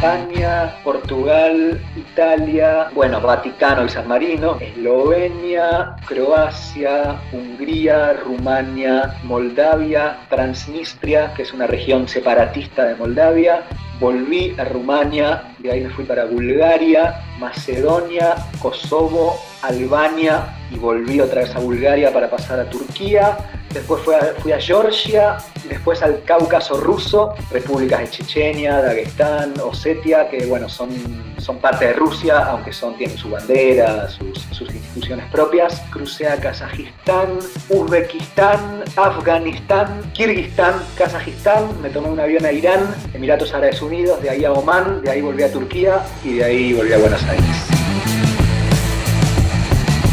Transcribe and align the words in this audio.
España, 0.00 0.76
Portugal, 0.82 1.78
Italia, 1.94 2.88
bueno, 2.94 3.20
Vaticano 3.20 3.84
y 3.84 3.90
San 3.90 4.08
Marino, 4.08 4.56
Eslovenia, 4.58 5.94
Croacia, 6.06 7.20
Hungría, 7.30 8.14
Rumania, 8.14 9.14
Moldavia, 9.24 10.16
Transnistria, 10.30 11.34
que 11.34 11.42
es 11.42 11.52
una 11.52 11.66
región 11.66 12.08
separatista 12.08 12.86
de 12.86 12.94
Moldavia, 12.94 13.62
volví 14.00 14.54
a 14.58 14.64
Rumania, 14.64 15.42
de 15.58 15.70
ahí 15.70 15.82
me 15.82 15.90
fui 15.90 16.06
para 16.06 16.24
Bulgaria, 16.24 17.20
Macedonia, 17.38 18.36
Kosovo, 18.58 19.38
Albania 19.60 20.46
y 20.70 20.78
volví 20.78 21.20
otra 21.20 21.42
vez 21.42 21.54
a 21.54 21.58
Bulgaria 21.58 22.10
para 22.10 22.30
pasar 22.30 22.58
a 22.58 22.70
Turquía. 22.70 23.36
Después 23.72 24.02
fui 24.02 24.52
a, 24.52 24.58
Georgia, 24.58 25.38
después 25.68 26.02
al 26.02 26.24
Cáucaso 26.24 26.80
ruso, 26.80 27.34
repúblicas 27.52 28.00
de 28.00 28.10
Chechenia, 28.10 28.82
Dagestán, 28.82 29.54
Osetia, 29.60 30.28
que 30.28 30.44
bueno, 30.46 30.68
son, 30.68 30.90
son 31.38 31.58
parte 31.58 31.86
de 31.86 31.92
Rusia, 31.92 32.46
aunque 32.46 32.72
son, 32.72 32.96
tienen 32.96 33.16
su 33.16 33.30
bandera, 33.30 34.08
sus, 34.08 34.40
sus 34.50 34.68
instituciones 34.74 35.24
propias. 35.30 35.80
Crucé 35.92 36.26
a 36.26 36.36
Kazajistán, 36.36 37.38
Uzbekistán, 37.68 38.82
Afganistán, 38.96 40.10
Kirguistán, 40.14 40.74
Kazajistán, 40.98 41.80
me 41.80 41.90
tomé 41.90 42.08
un 42.08 42.18
avión 42.18 42.44
a 42.44 42.50
Irán, 42.50 42.92
Emiratos 43.14 43.54
Árabes 43.54 43.80
Unidos, 43.80 44.20
de 44.20 44.30
ahí 44.30 44.44
a 44.44 44.52
Oman, 44.52 45.00
de 45.02 45.10
ahí 45.10 45.20
volví 45.20 45.44
a 45.44 45.52
Turquía 45.52 46.04
y 46.24 46.38
de 46.38 46.44
ahí 46.44 46.72
volví 46.72 46.92
a 46.92 46.98
Buenos 46.98 47.22
Aires. 47.22 47.56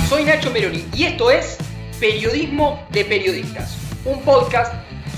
Soy 0.07 0.25
Nacho 0.25 0.51
Meroni 0.51 0.85
y 0.93 1.05
esto 1.05 1.31
es 1.31 1.57
Periodismo 1.99 2.87
de 2.91 3.03
Periodistas, 3.05 3.75
un 4.05 4.21
podcast 4.21 4.71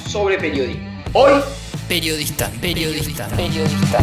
sobre 0.08 0.38
periodismo. 0.38 1.04
Hoy, 1.12 1.34
periodista, 1.90 2.50
periodista, 2.62 3.28
periodista. 3.36 4.00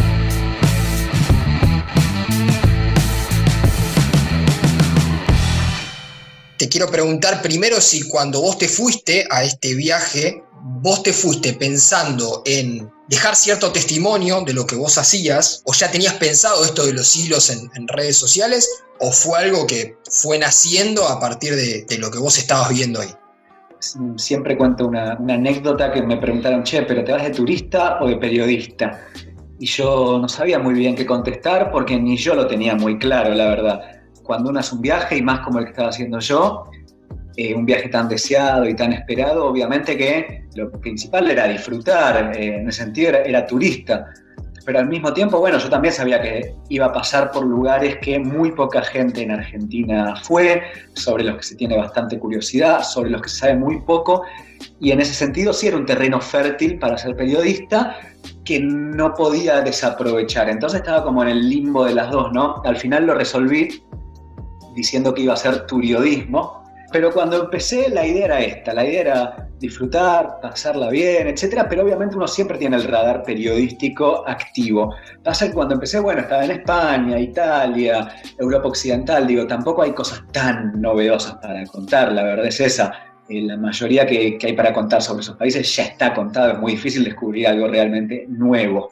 Te 6.58 6.68
quiero 6.68 6.90
preguntar 6.90 7.40
primero 7.40 7.80
si 7.80 8.06
cuando 8.06 8.42
vos 8.42 8.58
te 8.58 8.68
fuiste 8.68 9.26
a 9.30 9.42
este 9.42 9.74
viaje, 9.74 10.42
vos 10.86 11.02
te 11.02 11.12
fuiste 11.12 11.52
pensando 11.52 12.42
en 12.44 12.88
dejar 13.08 13.34
cierto 13.34 13.72
testimonio 13.72 14.42
de 14.42 14.52
lo 14.52 14.68
que 14.68 14.76
vos 14.76 14.98
hacías, 14.98 15.60
o 15.66 15.72
ya 15.72 15.90
tenías 15.90 16.14
pensado 16.14 16.64
esto 16.64 16.86
de 16.86 16.92
los 16.92 17.16
hilos 17.16 17.50
en, 17.50 17.88
redes 17.88 18.16
sociales, 18.16 18.84
o 19.00 19.10
fue 19.10 19.36
algo 19.36 19.66
que 19.66 19.96
fue 20.08 20.38
naciendo 20.38 21.08
a 21.08 21.18
partir 21.18 21.56
de, 21.56 21.98
lo 21.98 22.08
que 22.12 22.20
vos 22.20 22.38
estabas 22.38 22.68
viendo 22.68 23.00
ahí. 23.00 23.10
Siempre 24.16 24.56
cuento 24.56 24.86
una, 24.86 25.14
anécdota 25.14 25.90
que 25.90 26.02
me 26.02 26.18
preguntaron, 26.18 26.62
che, 26.62 26.82
pero 26.82 27.02
¿te 27.02 27.10
vas 27.10 27.24
de 27.24 27.30
turista 27.30 27.98
o 28.00 28.06
de 28.06 28.18
periodista? 28.18 29.00
Y 29.58 29.66
yo 29.66 30.20
no 30.20 30.28
sabía 30.28 30.60
muy 30.60 30.74
bien 30.74 30.94
qué 30.94 31.04
contestar 31.04 31.72
porque 31.72 31.98
ni 31.98 32.16
yo 32.16 32.36
lo 32.36 32.46
tenía 32.46 32.76
muy 32.76 32.96
claro, 32.96 33.34
la 33.34 33.48
verdad. 33.48 33.80
Cuando 34.22 34.50
uno 34.50 34.60
hace 34.60 34.76
un 34.76 34.82
viaje, 34.82 35.16
y 35.16 35.22
más 35.22 35.40
como 35.40 35.58
el 35.58 35.64
que 35.64 35.70
estaba 35.72 35.88
haciendo 35.88 36.20
yo, 36.20 36.70
eh, 37.36 37.54
un 37.54 37.66
viaje 37.66 37.88
tan 37.88 38.08
deseado 38.08 38.66
y 38.66 38.74
tan 38.74 38.92
esperado, 38.92 39.46
obviamente 39.46 39.96
que 39.96 40.44
lo 40.54 40.70
principal 40.70 41.30
era 41.30 41.46
disfrutar, 41.46 42.34
eh, 42.34 42.56
en 42.60 42.68
ese 42.68 42.84
sentido 42.84 43.10
era, 43.10 43.46
turista, 43.46 44.06
pero 44.64 44.78
al 44.78 44.88
mismo 44.88 45.12
tiempo, 45.12 45.38
bueno, 45.38 45.58
yo 45.58 45.68
también 45.68 45.92
sabía 45.92 46.20
que 46.20 46.54
iba 46.70 46.86
a 46.86 46.92
pasar 46.92 47.30
por 47.30 47.44
lugares 47.44 47.98
que 47.98 48.18
muy 48.18 48.52
poca 48.52 48.82
gente 48.82 49.22
en 49.22 49.30
Argentina 49.30 50.16
fue, 50.22 50.62
sobre 50.94 51.24
los 51.24 51.36
que 51.36 51.42
se 51.42 51.56
tiene 51.56 51.76
bastante 51.76 52.18
curiosidad, 52.18 52.82
sobre 52.82 53.10
los 53.10 53.22
que 53.22 53.28
se 53.28 53.36
sabe 53.36 53.56
muy 53.56 53.80
poco, 53.82 54.22
y 54.80 54.90
en 54.90 55.00
ese 55.00 55.14
sentido 55.14 55.52
sí 55.52 55.68
era 55.68 55.76
un 55.76 55.86
terreno 55.86 56.20
fértil 56.20 56.78
para 56.78 56.98
ser 56.98 57.14
periodista 57.14 57.96
que 58.44 58.60
no 58.60 59.14
podía 59.14 59.60
desaprovechar. 59.60 60.48
Entonces 60.48 60.80
estaba 60.80 61.04
como 61.04 61.22
en 61.22 61.28
el 61.28 61.48
limbo 61.48 61.84
de 61.84 61.94
las 61.94 62.10
dos, 62.10 62.32
¿no? 62.32 62.62
Al 62.64 62.76
final 62.76 63.06
lo 63.06 63.14
resolví 63.14 63.82
diciendo 64.74 65.14
que 65.14 65.22
iba 65.22 65.34
a 65.34 65.36
ser 65.36 65.66
turiodismo, 65.66 66.65
pero 66.96 67.12
cuando 67.12 67.44
empecé 67.44 67.90
la 67.90 68.06
idea 68.06 68.24
era 68.24 68.40
esta, 68.40 68.72
la 68.72 68.82
idea 68.82 69.00
era 69.02 69.48
disfrutar, 69.60 70.40
pasarla 70.40 70.88
bien, 70.88 71.28
etcétera, 71.28 71.68
pero 71.68 71.82
obviamente 71.82 72.16
uno 72.16 72.26
siempre 72.26 72.56
tiene 72.56 72.76
el 72.76 72.84
radar 72.84 73.22
periodístico 73.22 74.26
activo. 74.26 74.94
Pasa 75.22 75.46
que 75.46 75.52
cuando 75.52 75.74
empecé, 75.74 76.00
bueno, 76.00 76.22
estaba 76.22 76.46
en 76.46 76.52
España, 76.52 77.18
Italia, 77.20 78.08
Europa 78.38 78.68
Occidental, 78.68 79.26
digo, 79.26 79.46
tampoco 79.46 79.82
hay 79.82 79.92
cosas 79.92 80.24
tan 80.32 80.80
novedosas 80.80 81.34
para 81.34 81.66
contar, 81.66 82.12
la 82.12 82.22
verdad 82.22 82.46
es 82.46 82.60
esa. 82.60 82.90
Eh, 83.28 83.42
la 83.42 83.58
mayoría 83.58 84.06
que, 84.06 84.38
que 84.38 84.46
hay 84.46 84.52
para 84.54 84.72
contar 84.72 85.02
sobre 85.02 85.20
esos 85.20 85.36
países 85.36 85.76
ya 85.76 85.82
está 85.82 86.14
contado, 86.14 86.52
es 86.52 86.58
muy 86.58 86.72
difícil 86.72 87.04
descubrir 87.04 87.46
algo 87.46 87.68
realmente 87.68 88.24
nuevo. 88.30 88.88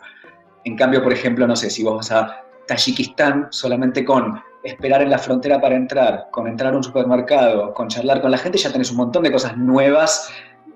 En 0.66 0.76
cambio, 0.76 1.02
por 1.02 1.14
ejemplo, 1.14 1.46
no 1.46 1.56
sé, 1.56 1.70
si 1.70 1.82
vos 1.82 1.96
vas 1.96 2.12
a 2.12 2.42
Tayikistán 2.66 3.46
solamente 3.48 4.04
con 4.04 4.42
esperar 4.64 5.02
en 5.02 5.10
la 5.10 5.18
frontera 5.18 5.60
para 5.60 5.76
entrar, 5.76 6.28
con 6.30 6.48
entrar 6.48 6.72
a 6.72 6.76
un 6.76 6.82
supermercado, 6.82 7.74
con 7.74 7.88
charlar 7.88 8.20
con 8.20 8.30
la 8.30 8.38
gente, 8.38 8.58
ya 8.58 8.72
tenés 8.72 8.90
un 8.90 8.96
montón 8.96 9.22
de 9.22 9.30
cosas 9.30 9.56
nuevas 9.56 10.30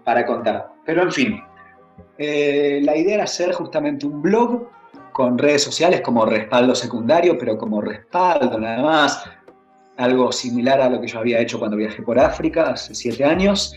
para 0.05 0.27
contar. 0.27 0.69
Pero 0.85 1.03
en 1.03 1.13
fin, 1.13 1.43
eh, 2.19 2.81
la 2.83 2.97
idea 2.97 3.15
era 3.15 3.25
hacer 3.25 3.53
justamente 3.53 4.07
un 4.07 4.21
blog 4.21 4.69
con 5.13 5.39
redes 5.39 5.63
sociales 5.63 6.03
como 6.03 6.27
respaldo 6.27 6.75
secundario, 6.75 7.39
pero 7.39 7.57
como 7.57 7.81
respaldo 7.81 8.61
nada 8.61 8.83
más, 8.83 9.25
algo 9.97 10.31
similar 10.33 10.81
a 10.81 10.91
lo 10.91 11.01
que 11.01 11.09
yo 11.09 11.19
había 11.19 11.41
hecho 11.41 11.59
cuando 11.59 11.77
viajé 11.77 12.03
por 12.03 12.19
África 12.19 12.71
hace 12.71 12.95
siete 12.95 13.25
años. 13.25 13.75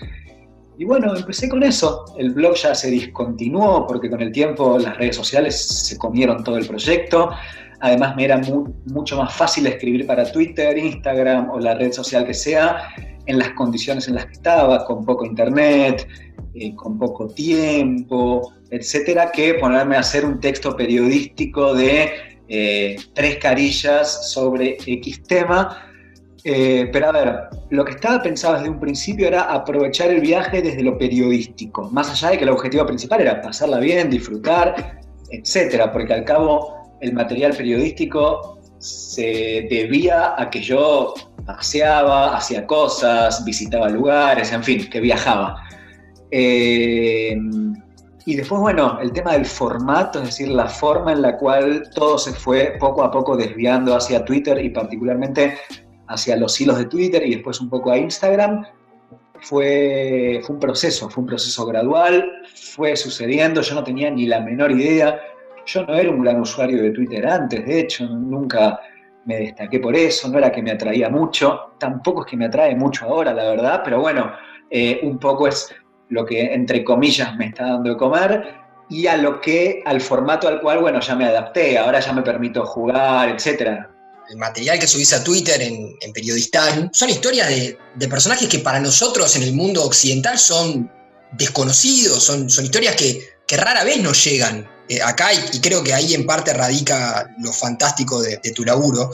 Y 0.78 0.86
bueno, 0.86 1.16
empecé 1.16 1.50
con 1.50 1.64
eso. 1.64 2.06
El 2.18 2.34
blog 2.34 2.56
ya 2.56 2.76
se 2.76 2.90
discontinuó 2.90 3.88
porque 3.88 4.10
con 4.10 4.22
el 4.22 4.32
tiempo 4.32 4.78
las 4.78 4.98
redes 4.98 5.16
sociales 5.16 5.60
se 5.88 5.98
comieron 5.98 6.44
todo 6.44 6.58
el 6.58 6.68
proyecto. 6.68 7.32
Además 7.82 8.16
me 8.16 8.26
era 8.26 8.40
mucho 8.86 9.18
más 9.18 9.34
fácil 9.34 9.66
escribir 9.68 10.06
para 10.06 10.32
Twitter, 10.32 10.78
Instagram 10.78 11.50
o 11.50 11.60
la 11.60 11.74
red 11.74 11.92
social 11.92 12.26
que 12.26 12.34
sea 12.34 12.90
en 13.26 13.40
las 13.40 13.50
condiciones 13.52 14.08
en 14.08 14.16
las 14.16 14.26
que 14.28 14.34
estaba, 14.34 14.86
con 14.86 15.04
poco 15.04 15.26
internet, 15.26 16.08
eh, 16.54 16.76
con 16.76 16.98
poco 17.00 17.28
tiempo, 17.28 18.54
etcétera, 18.70 19.32
que 19.32 19.56
ponerme 19.56 19.96
a 19.96 20.00
hacer 20.00 20.26
un 20.26 20.40
texto 20.40 20.76
periodístico 20.76 21.74
de 21.74 22.12
eh, 22.48 22.98
tres 23.14 23.38
carillas 23.38 24.32
sobre 24.32 24.78
X 24.86 25.24
tema. 25.24 25.88
Eh, 26.44 26.90
pero 26.92 27.10
a 27.10 27.12
ver, 27.12 27.36
lo 27.70 27.86
que 27.86 27.92
estaba 27.92 28.22
pensado 28.22 28.56
desde 28.56 28.70
un 28.70 28.80
principio 28.80 29.28
era 29.28 29.44
aprovechar 29.44 30.10
el 30.10 30.22
viaje 30.22 30.62
desde 30.62 30.82
lo 30.82 30.98
periodístico, 30.98 31.90
más 31.92 32.10
allá 32.12 32.32
de 32.32 32.38
que 32.40 32.44
el 32.44 32.50
objetivo 32.50 32.86
principal 32.86 33.22
era 33.22 33.42
pasarla 33.42 33.80
bien, 33.80 34.10
disfrutar, 34.10 35.00
etcétera, 35.30 35.92
porque 35.92 36.14
al 36.14 36.26
cabo 36.26 36.81
el 37.02 37.14
material 37.14 37.54
periodístico 37.56 38.60
se 38.78 39.68
debía 39.70 40.36
a 40.38 40.50
que 40.50 40.62
yo 40.62 41.14
paseaba, 41.46 42.36
hacía 42.36 42.66
cosas, 42.66 43.44
visitaba 43.44 43.90
lugares, 43.90 44.52
en 44.54 44.64
fin, 44.64 44.90
que 44.90 45.00
viajaba. 45.00 45.64
Eh, 46.32 47.36
y 48.26 48.36
después, 48.36 48.62
bueno, 48.62 49.00
el 49.02 49.12
tema 49.12 49.34
del 49.34 49.46
formato, 49.46 50.20
es 50.20 50.26
decir, 50.26 50.50
la 50.50 50.68
forma 50.68 51.12
en 51.12 51.22
la 51.22 51.38
cual 51.38 51.90
todo 51.94 52.18
se 52.18 52.34
fue 52.34 52.76
poco 52.80 53.04
a 53.04 53.12
poco 53.12 53.36
desviando 53.36 53.96
hacia 53.96 54.24
Twitter 54.24 54.64
y 54.64 54.70
particularmente 54.70 55.58
hacia 56.08 56.36
los 56.36 56.60
hilos 56.62 56.78
de 56.78 56.86
Twitter 56.86 57.26
y 57.26 57.36
después 57.36 57.60
un 57.60 57.70
poco 57.70 57.92
a 57.92 57.98
Instagram, 57.98 58.66
fue, 59.42 60.40
fue 60.44 60.56
un 60.56 60.60
proceso, 60.60 61.10
fue 61.10 61.22
un 61.22 61.28
proceso 61.28 61.66
gradual, 61.66 62.24
fue 62.54 62.96
sucediendo, 62.96 63.62
yo 63.62 63.74
no 63.74 63.84
tenía 63.84 64.12
ni 64.12 64.28
la 64.28 64.40
menor 64.40 64.72
idea 64.72 65.20
yo 65.66 65.86
no 65.86 65.96
era 65.96 66.10
un 66.10 66.22
gran 66.22 66.40
usuario 66.40 66.82
de 66.82 66.92
Twitter 66.92 67.26
antes, 67.28 67.66
de 67.66 67.80
hecho, 67.80 68.06
nunca 68.06 68.80
me 69.26 69.38
destaqué 69.38 69.80
por 69.80 69.96
eso, 69.96 70.28
no 70.30 70.38
era 70.38 70.52
que 70.52 70.62
me 70.62 70.72
atraía 70.72 71.10
mucho, 71.10 71.74
tampoco 71.78 72.22
es 72.22 72.32
que 72.32 72.38
me 72.38 72.46
atrae 72.46 72.76
mucho 72.76 73.06
ahora, 73.06 73.34
la 73.34 73.44
verdad, 73.44 73.82
pero 73.84 74.00
bueno, 74.00 74.32
eh, 74.70 75.00
un 75.04 75.20
poco 75.20 75.48
es 75.48 75.74
lo 76.10 76.26
que 76.26 76.54
entre 76.54 76.84
comillas 76.84 77.36
me 77.36 77.48
está 77.48 77.66
dando 77.66 77.92
de 77.92 77.98
comer 77.98 78.56
y 78.90 79.08
a 79.08 79.16
lo 79.16 79.40
que, 79.40 79.82
al 79.86 80.02
formato 80.02 80.48
al 80.48 80.60
cual, 80.60 80.80
bueno, 80.80 81.00
ya 81.00 81.16
me 81.16 81.26
adapté, 81.26 81.78
ahora 81.78 82.02
ya 82.02 82.12
me 82.12 82.22
permito 82.22 82.66
jugar, 82.66 83.30
etcétera. 83.30 83.90
El 84.30 84.38
material 84.38 84.80
que 84.80 84.88
subís 84.88 85.14
a 85.14 85.24
Twitter 85.24 85.62
en, 85.62 85.96
en 86.02 86.14
Periodistán 86.14 86.90
son 86.94 87.10
historias 87.10 87.48
de, 87.50 87.78
de, 87.96 88.08
personajes 88.08 88.48
que 88.50 88.60
para 88.60 88.80
nosotros 88.80 89.36
en 89.36 89.44
el 89.44 89.54
mundo 89.54 89.84
occidental 89.84 90.38
son 90.38 90.92
desconocidos, 91.34 92.24
son, 92.24 92.50
son 92.50 92.66
historias 92.66 92.96
que, 92.96 93.22
que 93.48 93.58
rara 93.58 93.84
vez 93.84 94.02
nos 94.02 94.24
llegan 94.24 94.68
eh, 94.92 95.02
acá 95.02 95.30
y, 95.34 95.62
creo 95.62 95.82
que 95.82 95.94
ahí 95.94 96.14
en 96.14 96.26
parte 96.26 96.52
radica 96.52 97.34
lo 97.40 97.54
fantástico 97.54 98.22
de, 98.22 98.38
tu 98.54 98.66
laburo. 98.66 99.10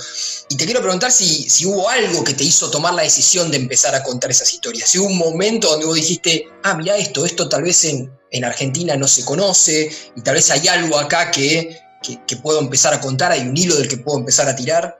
Y 0.49 0.57
te 0.57 0.65
quiero 0.65 0.81
preguntar 0.81 1.11
si, 1.11 1.47
si, 1.47 1.67
hubo 1.67 1.87
algo 1.87 2.23
que 2.23 2.33
te 2.33 2.43
hizo 2.43 2.71
tomar 2.71 2.95
la 2.95 3.03
decisión 3.03 3.51
de 3.51 3.57
empezar 3.57 3.93
a 3.93 4.01
contar 4.01 4.31
esas 4.31 4.51
historias. 4.51 4.89
Si 4.89 4.97
hubo 4.97 5.05
un 5.05 5.19
momento 5.19 5.69
donde 5.69 5.85
vos 5.85 5.93
dijiste, 5.93 6.47
ah, 6.63 6.73
mira 6.73 6.97
esto, 6.97 7.27
esto 7.27 7.47
tal 7.47 7.61
vez 7.61 7.85
en, 7.85 8.11
en 8.31 8.43
Argentina 8.43 8.95
no 8.95 9.07
se 9.07 9.23
conoce 9.23 9.91
y 10.15 10.21
tal 10.21 10.33
vez 10.33 10.49
hay 10.49 10.67
algo 10.67 10.97
acá 10.97 11.29
que, 11.29 11.77
que, 12.01 12.21
que 12.25 12.37
puedo 12.37 12.59
empezar 12.59 12.95
a 12.95 12.99
contar, 12.99 13.31
hay 13.31 13.41
un 13.41 13.55
hilo 13.55 13.75
del 13.75 13.87
que 13.87 13.97
puedo 13.97 14.17
empezar 14.17 14.49
a 14.49 14.55
tirar. 14.55 14.99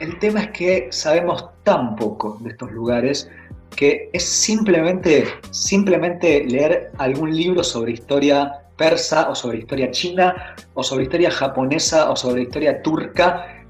El 0.00 0.18
tema 0.18 0.42
es 0.42 0.50
que 0.50 0.88
sabemos 0.90 1.44
tan 1.62 1.94
poco 1.94 2.36
de 2.40 2.50
estos 2.50 2.72
lugares 2.72 3.28
que 3.76 4.10
es 4.12 4.24
simplemente, 4.24 5.28
simplemente 5.52 6.42
leer 6.46 6.90
algún 6.98 7.36
libro 7.36 7.62
sobre 7.62 7.92
historia 7.92 8.64
persa 8.78 9.28
o 9.28 9.34
sobre 9.34 9.58
historia 9.58 9.90
china 9.90 10.54
o 10.72 10.82
sobre 10.82 11.04
historia 11.04 11.30
japonesa 11.30 12.10
o 12.10 12.16
sobre 12.16 12.42
historia 12.42 12.80
turca 12.80 13.66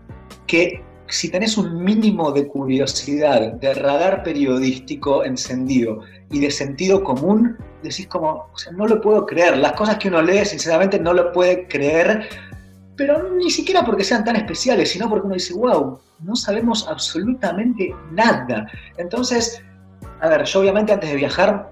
que 0.46 0.84
si 1.08 1.30
tenés 1.30 1.56
un 1.56 1.82
mínimo 1.82 2.30
de 2.32 2.46
curiosidad, 2.46 3.54
de 3.54 3.74
radar 3.74 4.22
periodístico 4.22 5.24
encendido 5.24 6.02
y 6.30 6.38
de 6.38 6.50
sentido 6.50 7.02
común, 7.02 7.56
decís 7.82 8.06
como, 8.08 8.50
no 8.72 8.86
lo 8.86 9.00
puedo 9.00 9.24
creer. 9.24 9.56
Las 9.56 9.72
cosas 9.72 9.96
que 9.96 10.08
uno 10.08 10.20
lee, 10.20 10.44
sinceramente, 10.44 10.98
no 10.98 11.14
lo 11.14 11.32
puede 11.32 11.66
creer, 11.66 12.28
pero 12.96 13.30
ni 13.30 13.50
siquiera 13.50 13.84
porque 13.84 14.04
sean 14.04 14.24
tan 14.24 14.36
especiales, 14.36 14.90
sino 14.90 15.08
porque 15.08 15.26
uno 15.26 15.34
dice, 15.34 15.54
wow, 15.54 15.98
no 16.20 16.36
sabemos 16.36 16.86
absolutamente 16.86 17.94
nada. 18.12 18.66
Entonces, 18.98 19.62
a 20.20 20.28
ver, 20.28 20.44
yo 20.44 20.60
obviamente 20.60 20.92
antes 20.92 21.08
de 21.08 21.16
viajar 21.16 21.70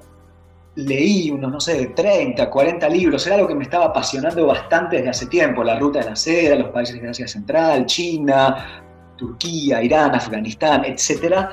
leí 0.77 1.31
unos, 1.31 1.51
no 1.51 1.61
sé, 1.61 1.93
30, 1.95 2.49
40 2.51 2.89
libros, 2.89 3.27
era 3.27 3.37
algo 3.37 3.49
que 3.49 3.55
me 3.55 3.65
estaba 3.65 3.87
apasionando 3.87 4.47
bastante 4.47 4.97
desde 4.97 5.11
hace 5.11 5.27
tiempo, 5.27 5.65
la 5.65 5.79
ruta 5.79 6.01
de 6.01 6.11
la 6.11 6.17
seda, 6.17 6.57
los 6.57 6.71
países 6.71 7.01
de 7.01 7.09
Asia 7.09 7.27
Central, 7.27 7.87
China, 7.87 8.83
Turquía, 9.17 9.83
Irán, 9.83 10.15
Afganistán, 10.15 10.85
etc. 10.85 11.49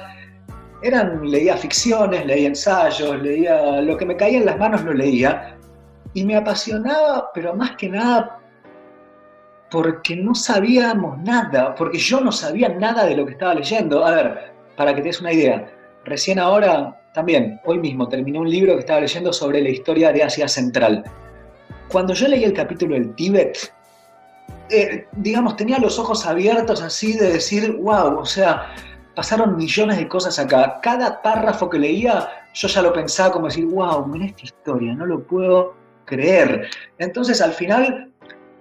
Eran, 0.82 1.30
leía 1.30 1.56
ficciones, 1.56 2.26
leía 2.26 2.50
ensayos, 2.50 3.22
leía 3.22 3.82
lo 3.82 3.98
que 3.98 4.06
me 4.06 4.18
caía 4.18 4.40
en 4.40 4.46
las 4.46 4.58
manos 4.58 4.84
lo 4.84 4.94
leía 4.94 5.58
y 6.14 6.26
me 6.26 6.36
apasionaba, 6.36 7.32
pero 7.34 7.56
más 7.56 7.72
que 7.78 7.90
nada 7.90 8.40
porque 9.74 10.16
no 10.16 10.36
sabíamos 10.36 11.18
nada, 11.24 11.74
porque 11.74 11.98
yo 11.98 12.22
no 12.22 12.32
sabía 12.32 12.70
nada 12.70 13.06
de 13.06 13.16
lo 13.18 13.26
que 13.26 13.32
estaba 13.32 13.56
leyendo. 13.56 14.06
A 14.06 14.12
ver, 14.12 14.54
para 14.78 14.94
que 14.94 15.02
te 15.02 15.08
des 15.08 15.20
una 15.20 15.34
idea, 15.34 15.68
recién 16.06 16.38
ahora, 16.38 17.03
también, 17.14 17.60
hoy 17.66 17.80
mismo 17.80 18.08
terminé 18.10 18.40
un 18.40 18.50
libro 18.50 18.74
que 18.74 18.80
estaba 18.80 19.02
leyendo 19.02 19.32
sobre 19.32 19.62
la 19.62 19.70
historia 19.70 20.12
de 20.12 20.24
Asia 20.24 20.48
Central. 20.48 21.04
Cuando 21.90 22.14
yo 22.14 22.28
leí 22.28 22.44
el 22.44 22.54
capítulo 22.54 22.96
del 22.96 23.14
Tíbet, 23.16 23.72
eh, 24.70 25.08
digamos, 25.12 25.56
tenía 25.56 25.78
los 25.78 26.00
ojos 26.00 26.26
abiertos 26.26 26.82
así 26.82 27.14
de 27.14 27.34
decir, 27.34 27.72
wow, 27.74 28.18
o 28.18 28.26
sea, 28.26 28.74
pasaron 29.16 29.56
millones 29.56 29.98
de 29.98 30.08
cosas 30.08 30.40
acá. 30.40 30.80
Cada 30.82 31.22
párrafo 31.22 31.70
que 31.70 31.78
leía, 31.78 32.28
yo 32.54 32.68
ya 32.68 32.82
lo 32.82 32.92
pensaba 32.94 33.32
como 33.32 33.46
decir, 33.46 33.66
wow, 33.66 34.06
mira 34.08 34.26
esta 34.26 34.44
historia, 34.44 34.96
no 34.96 35.06
lo 35.06 35.22
puedo 35.22 35.76
creer. 36.06 36.70
Entonces, 36.98 37.42
al 37.42 37.52
final, 37.52 38.12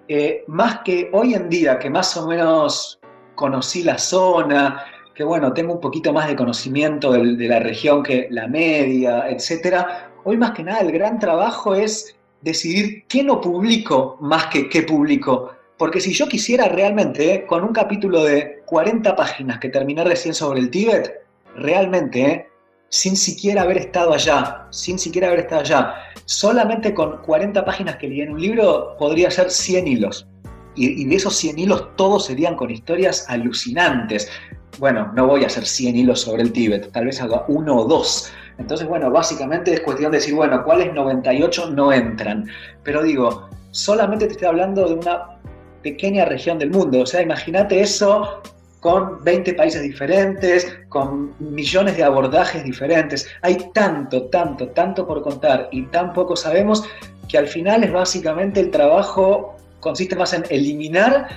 eh, 0.08 0.44
más 0.46 0.80
que 0.80 1.08
hoy 1.12 1.34
en 1.34 1.48
día, 1.48 1.78
que 1.78 1.88
más 1.88 2.14
o 2.18 2.26
menos 2.26 3.00
conocí 3.34 3.82
la 3.82 3.96
zona, 3.96 4.84
que 5.14 5.24
bueno, 5.24 5.52
tengo 5.52 5.74
un 5.74 5.80
poquito 5.80 6.12
más 6.12 6.28
de 6.28 6.36
conocimiento 6.36 7.12
de, 7.12 7.48
la 7.48 7.58
región 7.58 8.02
que 8.02 8.28
la 8.30 8.48
media, 8.48 9.28
etcétera, 9.28 10.10
hoy 10.24 10.36
más 10.36 10.52
que 10.52 10.62
nada 10.62 10.80
el 10.80 10.92
gran 10.92 11.18
trabajo 11.18 11.74
es 11.74 12.16
decidir 12.40 13.04
qué 13.08 13.22
no 13.22 13.40
publico 13.40 14.16
más 14.20 14.46
que 14.46 14.68
qué 14.68 14.82
publico 14.82 15.52
porque 15.82 16.00
si 16.00 16.12
yo 16.12 16.28
quisiera 16.28 16.68
realmente, 16.68 17.34
eh, 17.34 17.44
con 17.44 17.64
un 17.64 17.72
capítulo 17.72 18.22
de 18.22 18.62
40 18.66 19.16
páginas 19.16 19.58
que 19.58 19.68
terminé 19.68 20.04
recién 20.04 20.32
sobre 20.32 20.60
el 20.60 20.70
Tíbet, 20.70 21.12
realmente, 21.56 22.24
eh, 22.24 22.48
sin 22.88 23.16
siquiera 23.16 23.62
haber 23.62 23.78
estado 23.78 24.12
allá, 24.12 24.68
sin 24.70 24.96
siquiera 24.96 25.26
haber 25.26 25.40
estado 25.40 25.62
allá, 25.62 25.94
solamente 26.24 26.94
con 26.94 27.20
40 27.22 27.64
páginas 27.64 27.96
que 27.96 28.06
leí 28.06 28.20
en 28.20 28.30
un 28.30 28.40
libro, 28.40 28.94
podría 28.96 29.28
ser 29.32 29.50
100 29.50 29.88
hilos. 29.88 30.28
Y, 30.74 31.04
de 31.04 31.16
esos 31.16 31.36
100 31.36 31.58
hilos 31.58 31.88
todos 31.96 32.26
serían 32.26 32.56
con 32.56 32.70
historias 32.70 33.26
alucinantes. 33.28 34.30
Bueno, 34.78 35.12
no 35.14 35.26
voy 35.26 35.44
a 35.44 35.46
hacer 35.46 35.66
100 35.66 35.96
hilos 35.96 36.20
sobre 36.20 36.42
el 36.42 36.52
Tíbet, 36.52 36.90
tal 36.92 37.06
vez 37.06 37.20
haga 37.20 37.44
uno 37.48 37.76
o 37.76 37.84
dos. 37.84 38.32
Entonces, 38.58 38.86
bueno, 38.86 39.10
básicamente 39.10 39.72
es 39.72 39.80
cuestión 39.80 40.12
de 40.12 40.18
decir, 40.18 40.34
bueno, 40.34 40.62
¿cuáles 40.64 40.92
98 40.94 41.70
no 41.70 41.92
entran? 41.92 42.46
Pero 42.82 43.02
digo, 43.02 43.48
solamente 43.70 44.26
te 44.26 44.32
estoy 44.32 44.48
hablando 44.48 44.88
de 44.88 44.94
una 44.94 45.38
pequeña 45.82 46.24
región 46.24 46.58
del 46.58 46.70
mundo. 46.70 47.00
O 47.00 47.06
sea, 47.06 47.22
imagínate 47.22 47.80
eso 47.80 48.42
con 48.80 49.22
20 49.22 49.54
países 49.54 49.82
diferentes, 49.82 50.76
con 50.88 51.34
millones 51.38 51.96
de 51.96 52.02
abordajes 52.02 52.64
diferentes. 52.64 53.28
Hay 53.42 53.70
tanto, 53.72 54.24
tanto, 54.24 54.68
tanto 54.68 55.06
por 55.06 55.22
contar 55.22 55.68
y 55.70 55.82
tan 55.86 56.12
poco 56.12 56.34
sabemos 56.34 56.84
que 57.28 57.38
al 57.38 57.46
final 57.46 57.84
es 57.84 57.92
básicamente 57.92 58.60
el 58.60 58.70
trabajo 58.70 59.56
consiste 59.82 60.16
más 60.16 60.32
en 60.32 60.44
eliminar 60.48 61.28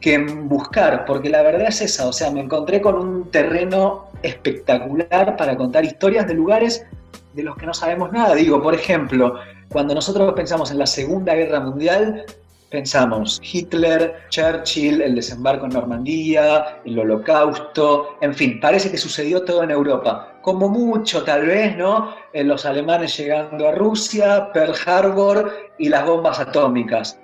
que 0.00 0.14
en 0.14 0.48
buscar, 0.48 1.06
porque 1.06 1.30
la 1.30 1.42
verdad 1.42 1.68
es 1.68 1.80
esa, 1.80 2.06
o 2.06 2.12
sea, 2.12 2.30
me 2.30 2.40
encontré 2.40 2.82
con 2.82 2.96
un 2.96 3.30
terreno 3.30 4.08
espectacular 4.22 5.36
para 5.38 5.56
contar 5.56 5.84
historias 5.84 6.26
de 6.26 6.34
lugares 6.34 6.84
de 7.32 7.42
los 7.42 7.56
que 7.56 7.64
no 7.64 7.72
sabemos 7.72 8.12
nada. 8.12 8.34
Digo, 8.34 8.60
por 8.60 8.74
ejemplo, 8.74 9.36
cuando 9.72 9.94
nosotros 9.94 10.30
pensamos 10.34 10.70
en 10.70 10.78
la 10.78 10.86
Segunda 10.86 11.34
Guerra 11.34 11.60
Mundial, 11.60 12.26
pensamos 12.68 13.40
Hitler, 13.42 14.16
Churchill, 14.28 15.00
el 15.00 15.14
desembarco 15.14 15.66
en 15.66 15.72
Normandía, 15.72 16.80
el 16.84 16.98
holocausto, 16.98 18.16
en 18.20 18.34
fin, 18.34 18.60
parece 18.60 18.90
que 18.90 18.98
sucedió 18.98 19.42
todo 19.44 19.62
en 19.62 19.70
Europa. 19.70 20.34
Como 20.42 20.68
mucho 20.68 21.22
tal 21.22 21.46
vez, 21.46 21.76
¿no? 21.76 22.14
Eh, 22.32 22.42
los 22.42 22.66
alemanes 22.66 23.16
llegando 23.16 23.68
a 23.68 23.72
Rusia, 23.72 24.50
Pearl 24.52 24.74
Harbor 24.84 25.52
y 25.78 25.88
las 25.88 26.04
bombas 26.04 26.40
atómicas. 26.40 27.18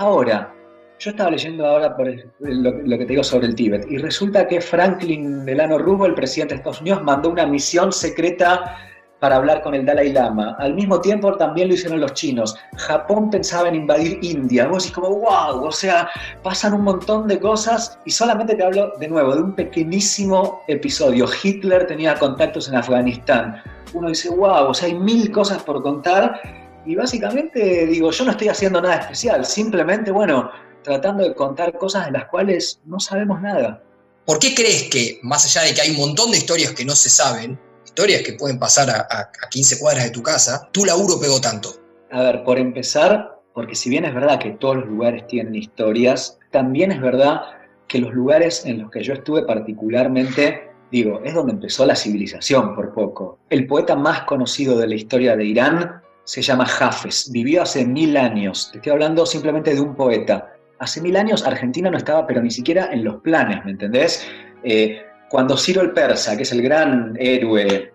Ahora, 0.00 0.50
yo 0.98 1.10
estaba 1.10 1.30
leyendo 1.30 1.66
ahora 1.66 1.94
por 1.94 2.06
lo, 2.38 2.70
lo, 2.70 2.98
que 2.98 3.04
te 3.04 3.12
digo 3.12 3.22
sobre 3.22 3.48
el 3.48 3.54
Tíbet 3.54 3.86
y 3.90 3.98
resulta 3.98 4.48
que 4.48 4.58
Franklin 4.58 5.44
Delano 5.44 5.76
Roosevelt, 5.76 6.12
el 6.12 6.14
presidente 6.14 6.54
de 6.54 6.58
Estados 6.60 6.80
Unidos, 6.80 7.02
mandó 7.02 7.28
una 7.28 7.44
misión 7.44 7.92
secreta 7.92 8.78
para 9.18 9.36
hablar 9.36 9.60
con 9.60 9.74
el 9.74 9.84
Dalai 9.84 10.10
Lama. 10.10 10.56
Al 10.58 10.72
mismo 10.72 11.02
tiempo 11.02 11.36
también 11.36 11.68
lo 11.68 11.74
hicieron 11.74 12.00
los 12.00 12.14
chinos. 12.14 12.56
Japón 12.78 13.28
pensaba 13.28 13.68
en 13.68 13.74
invadir 13.74 14.18
India. 14.22 14.68
Vos 14.68 14.84
decís 14.84 14.94
como, 14.94 15.10
wow, 15.16 15.66
o 15.66 15.70
sea, 15.70 16.08
pasan 16.42 16.72
un 16.72 16.84
montón 16.84 17.28
de 17.28 17.38
cosas 17.38 17.98
y 18.06 18.10
solamente 18.10 18.54
te 18.54 18.64
hablo 18.64 18.94
de 18.98 19.06
nuevo 19.06 19.34
de 19.34 19.42
un 19.42 19.54
pequeñísimo 19.54 20.62
episodio. 20.66 21.26
Hitler 21.42 21.86
tenía 21.86 22.14
contactos 22.18 22.70
en 22.70 22.76
Afganistán. 22.76 23.62
Uno 23.92 24.08
dice, 24.08 24.30
wow, 24.30 24.68
o 24.68 24.72
sea, 24.72 24.88
hay 24.88 24.94
mil 24.94 25.30
cosas 25.30 25.62
por 25.62 25.82
contar 25.82 26.40
y 26.86 26.94
básicamente 26.94 27.86
digo, 27.86 28.10
yo 28.10 28.24
no 28.24 28.30
estoy 28.32 28.48
haciendo 28.48 28.80
nada 28.80 28.96
especial, 28.96 29.44
simplemente, 29.44 30.10
bueno, 30.10 30.50
tratando 30.82 31.24
de 31.24 31.34
contar 31.34 31.76
cosas 31.76 32.06
de 32.06 32.12
las 32.12 32.26
cuales 32.26 32.80
no 32.84 32.98
sabemos 33.00 33.40
nada. 33.40 33.82
¿Por 34.24 34.38
qué 34.38 34.54
crees 34.54 34.88
que, 34.90 35.18
más 35.22 35.44
allá 35.44 35.66
de 35.66 35.74
que 35.74 35.80
hay 35.80 35.90
un 35.90 35.96
montón 35.96 36.30
de 36.30 36.38
historias 36.38 36.72
que 36.72 36.84
no 36.84 36.94
se 36.94 37.10
saben, 37.10 37.58
historias 37.84 38.22
que 38.22 38.34
pueden 38.34 38.58
pasar 38.58 38.88
a, 38.90 39.30
15 39.50 39.78
cuadras 39.80 40.04
de 40.04 40.10
tu 40.10 40.22
casa, 40.22 40.68
tu 40.72 40.84
laburo 40.84 41.18
pegó 41.20 41.40
tanto? 41.40 41.70
A 42.10 42.22
ver, 42.22 42.44
por 42.44 42.58
empezar, 42.58 43.40
porque 43.54 43.74
si 43.74 43.90
bien 43.90 44.04
es 44.04 44.14
verdad 44.14 44.38
que 44.38 44.52
todos 44.52 44.76
los 44.76 44.86
lugares 44.86 45.26
tienen 45.26 45.54
historias, 45.54 46.38
también 46.50 46.92
es 46.92 47.00
verdad 47.00 47.40
que 47.88 47.98
los 47.98 48.14
lugares 48.14 48.64
en 48.66 48.82
los 48.82 48.90
que 48.90 49.02
yo 49.02 49.14
estuve 49.14 49.42
particularmente, 49.42 50.70
digo, 50.92 51.20
es 51.24 51.34
donde 51.34 51.52
empezó 51.52 51.84
la 51.84 51.96
civilización 51.96 52.74
por 52.74 52.94
poco. 52.94 53.38
El 53.50 53.66
poeta 53.66 53.96
más 53.96 54.22
conocido 54.22 54.78
de 54.78 54.86
la 54.86 54.94
historia 54.94 55.36
de 55.36 55.44
Irán 55.44 55.99
se 56.24 56.42
llama 56.42 56.64
Hafez, 56.64 57.30
vivió 57.30 57.62
hace 57.62 57.84
mil 57.84 58.16
años, 58.16 58.70
te 58.70 58.78
estoy 58.78 58.92
hablando 58.92 59.26
simplemente 59.26 59.74
de 59.74 59.80
un 59.80 59.94
poeta. 59.94 60.52
Hace 60.78 61.00
mil 61.00 61.16
años 61.16 61.44
Argentina 61.44 61.90
no 61.90 61.98
estaba, 61.98 62.26
pero 62.26 62.42
ni 62.42 62.50
siquiera 62.50 62.88
en 62.92 63.04
los 63.04 63.16
planes, 63.16 63.64
¿me 63.64 63.72
entendés? 63.72 64.26
Eh, 64.62 65.02
cuando 65.28 65.56
Ciro 65.56 65.82
el 65.82 65.92
Persa, 65.92 66.36
que 66.36 66.42
es 66.42 66.52
el 66.52 66.62
gran 66.62 67.16
héroe 67.18 67.92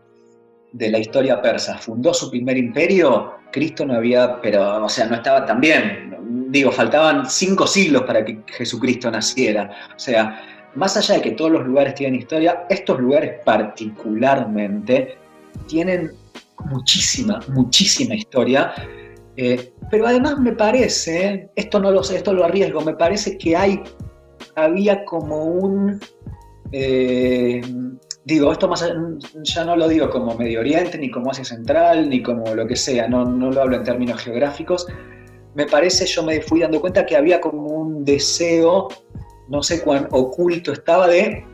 de 0.72 0.90
la 0.90 1.00
historia 1.00 1.42
persa, 1.42 1.78
fundó 1.78 2.14
su 2.14 2.30
primer 2.30 2.58
imperio, 2.58 3.36
Cristo 3.52 3.86
no 3.86 3.96
había, 3.96 4.42
pero, 4.42 4.84
o 4.84 4.90
sea, 4.90 5.06
no 5.06 5.16
estaba 5.16 5.46
tan 5.46 5.62
bien. 5.62 6.18
Digo, 6.50 6.72
faltaban 6.72 7.30
cinco 7.30 7.66
siglos 7.66 8.04
para 8.04 8.26
que 8.26 8.40
Jesucristo 8.48 9.10
naciera. 9.10 9.72
O 9.96 10.00
sea, 10.00 10.42
más 10.76 10.98
allá 10.98 11.16
de 11.16 11.22
que 11.22 11.32
todos 11.32 11.52
los 11.52 11.66
lugares 11.66 11.96
tienen 11.96 12.20
historia, 12.20 12.66
estos 12.70 13.00
lugares 13.00 13.40
particularmente 13.46 15.18
tienen 15.68 16.12
muchísima, 16.66 17.40
muchísima 17.50 18.16
historia. 18.16 18.74
Eh, 19.38 19.74
pero 19.92 20.08
además 20.08 20.40
me 20.40 20.54
parece, 20.54 21.50
esto 21.56 21.80
no 21.80 21.92
lo 21.92 22.04
sé, 22.04 22.18
esto 22.18 22.34
lo 22.34 22.46
arriesgo, 22.46 22.82
me 22.82 22.96
parece 22.96 23.38
que 23.38 23.56
hay, 23.56 23.84
había 24.56 25.04
como 25.04 25.44
un 25.44 26.00
eh, 26.72 27.62
digo, 28.26 28.52
esto 28.52 28.68
más 28.68 28.84
ya 29.44 29.64
no 29.64 29.76
lo 29.76 29.88
digo 29.88 30.10
como 30.10 30.36
Medio 30.36 30.60
Oriente, 30.60 30.98
ni 30.98 31.10
como 31.10 31.32
Asia 31.32 31.46
Central, 31.46 32.10
ni 32.10 32.22
como 32.22 32.54
lo 32.56 32.68
que 32.68 32.76
sea, 32.76 33.08
no, 33.08 33.24
no 33.24 33.52
lo 33.52 33.62
hablo 33.62 33.78
en 33.78 33.84
términos 33.84 34.22
geográficos. 34.22 34.88
Me 35.54 35.66
parece, 35.68 36.06
yo 36.06 36.24
me 36.24 36.42
fui 36.42 36.60
dando 36.60 36.82
cuenta 36.82 37.06
que 37.06 37.16
había 37.16 37.40
como 37.40 37.68
un 37.68 38.04
deseo, 38.04 38.90
no 39.48 39.64
sé 39.64 39.82
cuán 39.82 40.08
oculto 40.12 40.74
estaba, 40.74 41.08
de 41.08 41.46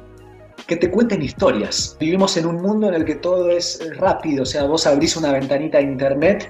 que 0.72 0.78
te 0.78 0.90
cuenten 0.90 1.22
historias. 1.22 1.98
Vivimos 2.00 2.38
en 2.38 2.46
un 2.46 2.62
mundo 2.62 2.88
en 2.88 2.94
el 2.94 3.04
que 3.04 3.16
todo 3.16 3.52
es 3.52 3.86
rápido, 3.98 4.44
o 4.44 4.46
sea, 4.46 4.64
vos 4.64 4.88
abrís 4.88 5.18
una 5.18 5.34
ventanita 5.34 5.80
de 5.80 5.84
internet 5.84 6.50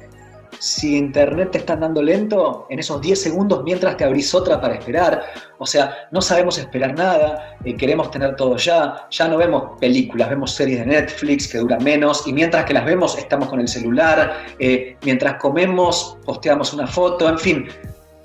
si 0.59 0.95
internet 0.95 1.49
te 1.53 1.57
está 1.57 1.75
dando 1.75 2.03
lento, 2.03 2.67
en 2.69 2.77
esos 2.77 3.01
10 3.01 3.19
segundos 3.19 3.63
mientras 3.63 3.97
te 3.97 4.03
abrís 4.03 4.35
otra 4.35 4.61
para 4.61 4.75
esperar, 4.75 5.23
o 5.57 5.65
sea, 5.65 6.07
no 6.11 6.21
sabemos 6.21 6.59
esperar 6.59 6.95
nada, 6.95 7.57
eh, 7.65 7.75
queremos 7.75 8.11
tener 8.11 8.35
todo 8.35 8.57
ya, 8.57 9.07
ya 9.09 9.27
no 9.27 9.37
vemos 9.37 9.79
películas, 9.79 10.29
vemos 10.29 10.51
series 10.51 10.81
de 10.81 10.85
Netflix 10.85 11.47
que 11.47 11.57
duran 11.57 11.83
menos 11.83 12.27
y 12.27 12.33
mientras 12.33 12.65
que 12.65 12.75
las 12.75 12.85
vemos 12.85 13.17
estamos 13.17 13.49
con 13.49 13.59
el 13.59 13.67
celular, 13.67 14.37
eh, 14.59 14.97
mientras 15.03 15.37
comemos 15.37 16.15
posteamos 16.23 16.73
una 16.73 16.85
foto, 16.85 17.27
en 17.27 17.39
fin, 17.39 17.67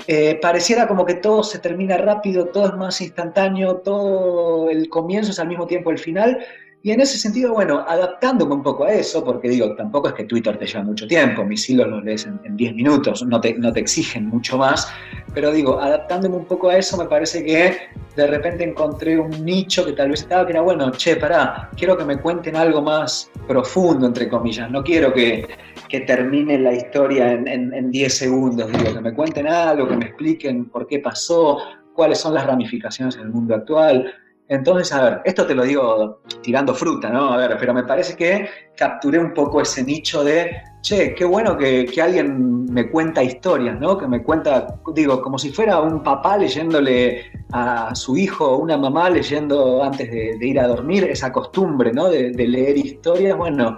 eh, 0.07 0.39
pareciera 0.41 0.87
como 0.87 1.05
que 1.05 1.15
todo 1.15 1.43
se 1.43 1.59
termina 1.59 1.97
rápido, 1.97 2.47
todo 2.47 2.67
es 2.67 2.75
más 2.75 3.01
instantáneo, 3.01 3.77
todo 3.79 4.71
el 4.71 4.89
comienzo 4.89 5.33
es 5.33 5.39
al 5.39 5.49
mismo 5.49 5.67
tiempo 5.67 5.91
el 5.91 5.99
final. 5.99 6.39
Y 6.83 6.93
en 6.93 7.01
ese 7.01 7.19
sentido, 7.19 7.53
bueno, 7.53 7.85
adaptándome 7.89 8.55
un 8.55 8.63
poco 8.63 8.85
a 8.85 8.93
eso, 8.93 9.25
porque 9.25 9.49
digo, 9.49 9.75
tampoco 9.75 10.07
es 10.07 10.15
que 10.15 10.23
Twitter 10.23 10.57
te 10.57 10.67
lleva 10.67 10.85
mucho 10.85 11.09
tiempo, 11.09 11.45
mis 11.45 11.69
hilos 11.69 11.89
los 11.89 12.05
lees 12.05 12.27
en 12.27 12.57
10 12.57 12.75
minutos, 12.77 13.25
no 13.25 13.41
te, 13.41 13.55
no 13.55 13.73
te 13.73 13.81
exigen 13.81 14.27
mucho 14.27 14.57
más, 14.57 14.89
pero 15.35 15.51
digo, 15.51 15.81
adaptándome 15.81 16.37
un 16.37 16.45
poco 16.45 16.69
a 16.69 16.77
eso, 16.77 16.97
me 16.97 17.07
parece 17.07 17.45
que 17.45 17.77
de 18.15 18.27
repente 18.29 18.63
encontré 18.63 19.19
un 19.19 19.45
nicho 19.45 19.85
que 19.85 19.95
tal 19.95 20.11
vez 20.11 20.21
estaba, 20.21 20.47
que 20.47 20.53
era, 20.53 20.61
bueno, 20.61 20.93
che, 20.93 21.17
pará, 21.17 21.71
quiero 21.77 21.97
que 21.97 22.05
me 22.05 22.21
cuenten 22.21 22.55
algo 22.55 22.81
más 22.81 23.33
profundo, 23.49 24.07
entre 24.07 24.29
comillas, 24.29 24.71
no 24.71 24.85
quiero 24.85 25.13
que, 25.13 25.45
que 25.89 26.01
termine 26.01 26.59
la 26.59 26.73
historia 26.73 27.33
en 27.33 27.91
10 27.91 28.15
segundos, 28.15 28.71
digo, 28.73 28.95
que 28.95 29.01
me 29.01 29.15
cuenten 29.15 29.47
algo, 29.47 29.89
que 29.89 29.97
me 29.97 30.07
expliquen 30.07 30.67
por 30.67 30.87
qué 30.87 30.99
pasó, 30.99 31.59
cuáles 31.95 32.19
son 32.19 32.35
las 32.35 32.47
ramificaciones 32.47 33.17
en 33.17 33.23
el 33.23 33.29
mundo 33.31 33.55
actual, 33.55 34.13
entonces, 34.49 34.93
a 34.93 35.03
ver, 35.03 35.21
esto 35.25 35.45
te 35.45 35.55
lo 35.55 35.65
digo 35.65 36.21
tirando 36.41 36.73
fruta, 36.73 37.11
¿no? 37.11 37.33
A 37.33 37.37
ver, 37.37 37.57
pero 37.59 37.75
me 37.75 37.83
parece 37.83 38.17
que 38.17 38.49
capturé 38.77 39.19
un 39.19 39.35
poco 39.35 39.61
ese 39.61 39.83
nicho 39.83 40.23
de, 40.23 40.63
che, 40.83 41.15
qué 41.17 41.25
bueno 41.25 41.57
que, 41.57 41.91
alguien 42.01 42.67
me 42.67 42.89
cuenta 42.89 43.25
historias, 43.25 43.81
¿no? 43.81 43.99
Que 43.99 44.07
me 44.07 44.23
cuenta, 44.23 44.79
digo, 44.95 45.21
como 45.21 45.37
si 45.37 45.51
fuera 45.51 45.81
un 45.81 46.01
papá 46.01 46.37
leyéndole 46.37 47.25
a 47.53 47.93
su 47.97 48.17
hijo 48.17 48.53
o 48.53 48.59
una 48.59 48.77
mamá 48.77 49.11
leyendo 49.11 49.83
antes 49.83 50.09
de, 50.09 50.39
ir 50.41 50.61
a 50.61 50.69
dormir, 50.69 51.05
esa 51.05 51.33
costumbre, 51.33 51.93
¿no? 51.93 52.09
De, 52.09 52.31
leer 52.31 52.77
historias, 52.77 53.37
bueno, 53.37 53.77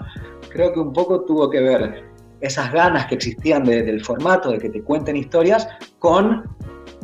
creo 0.50 0.72
que 0.74 0.80
un 0.80 0.92
poco 0.92 1.22
tuvo 1.22 1.48
que 1.48 1.60
ver 1.60 2.04
esas 2.40 2.70
ganas 2.70 3.06
que 3.06 3.14
existían 3.14 3.64
del 3.64 4.04
formato 4.04 4.50
de 4.50 4.58
que 4.58 4.68
te 4.68 4.82
cuenten 4.82 5.16
historias 5.16 5.66
con 5.98 6.44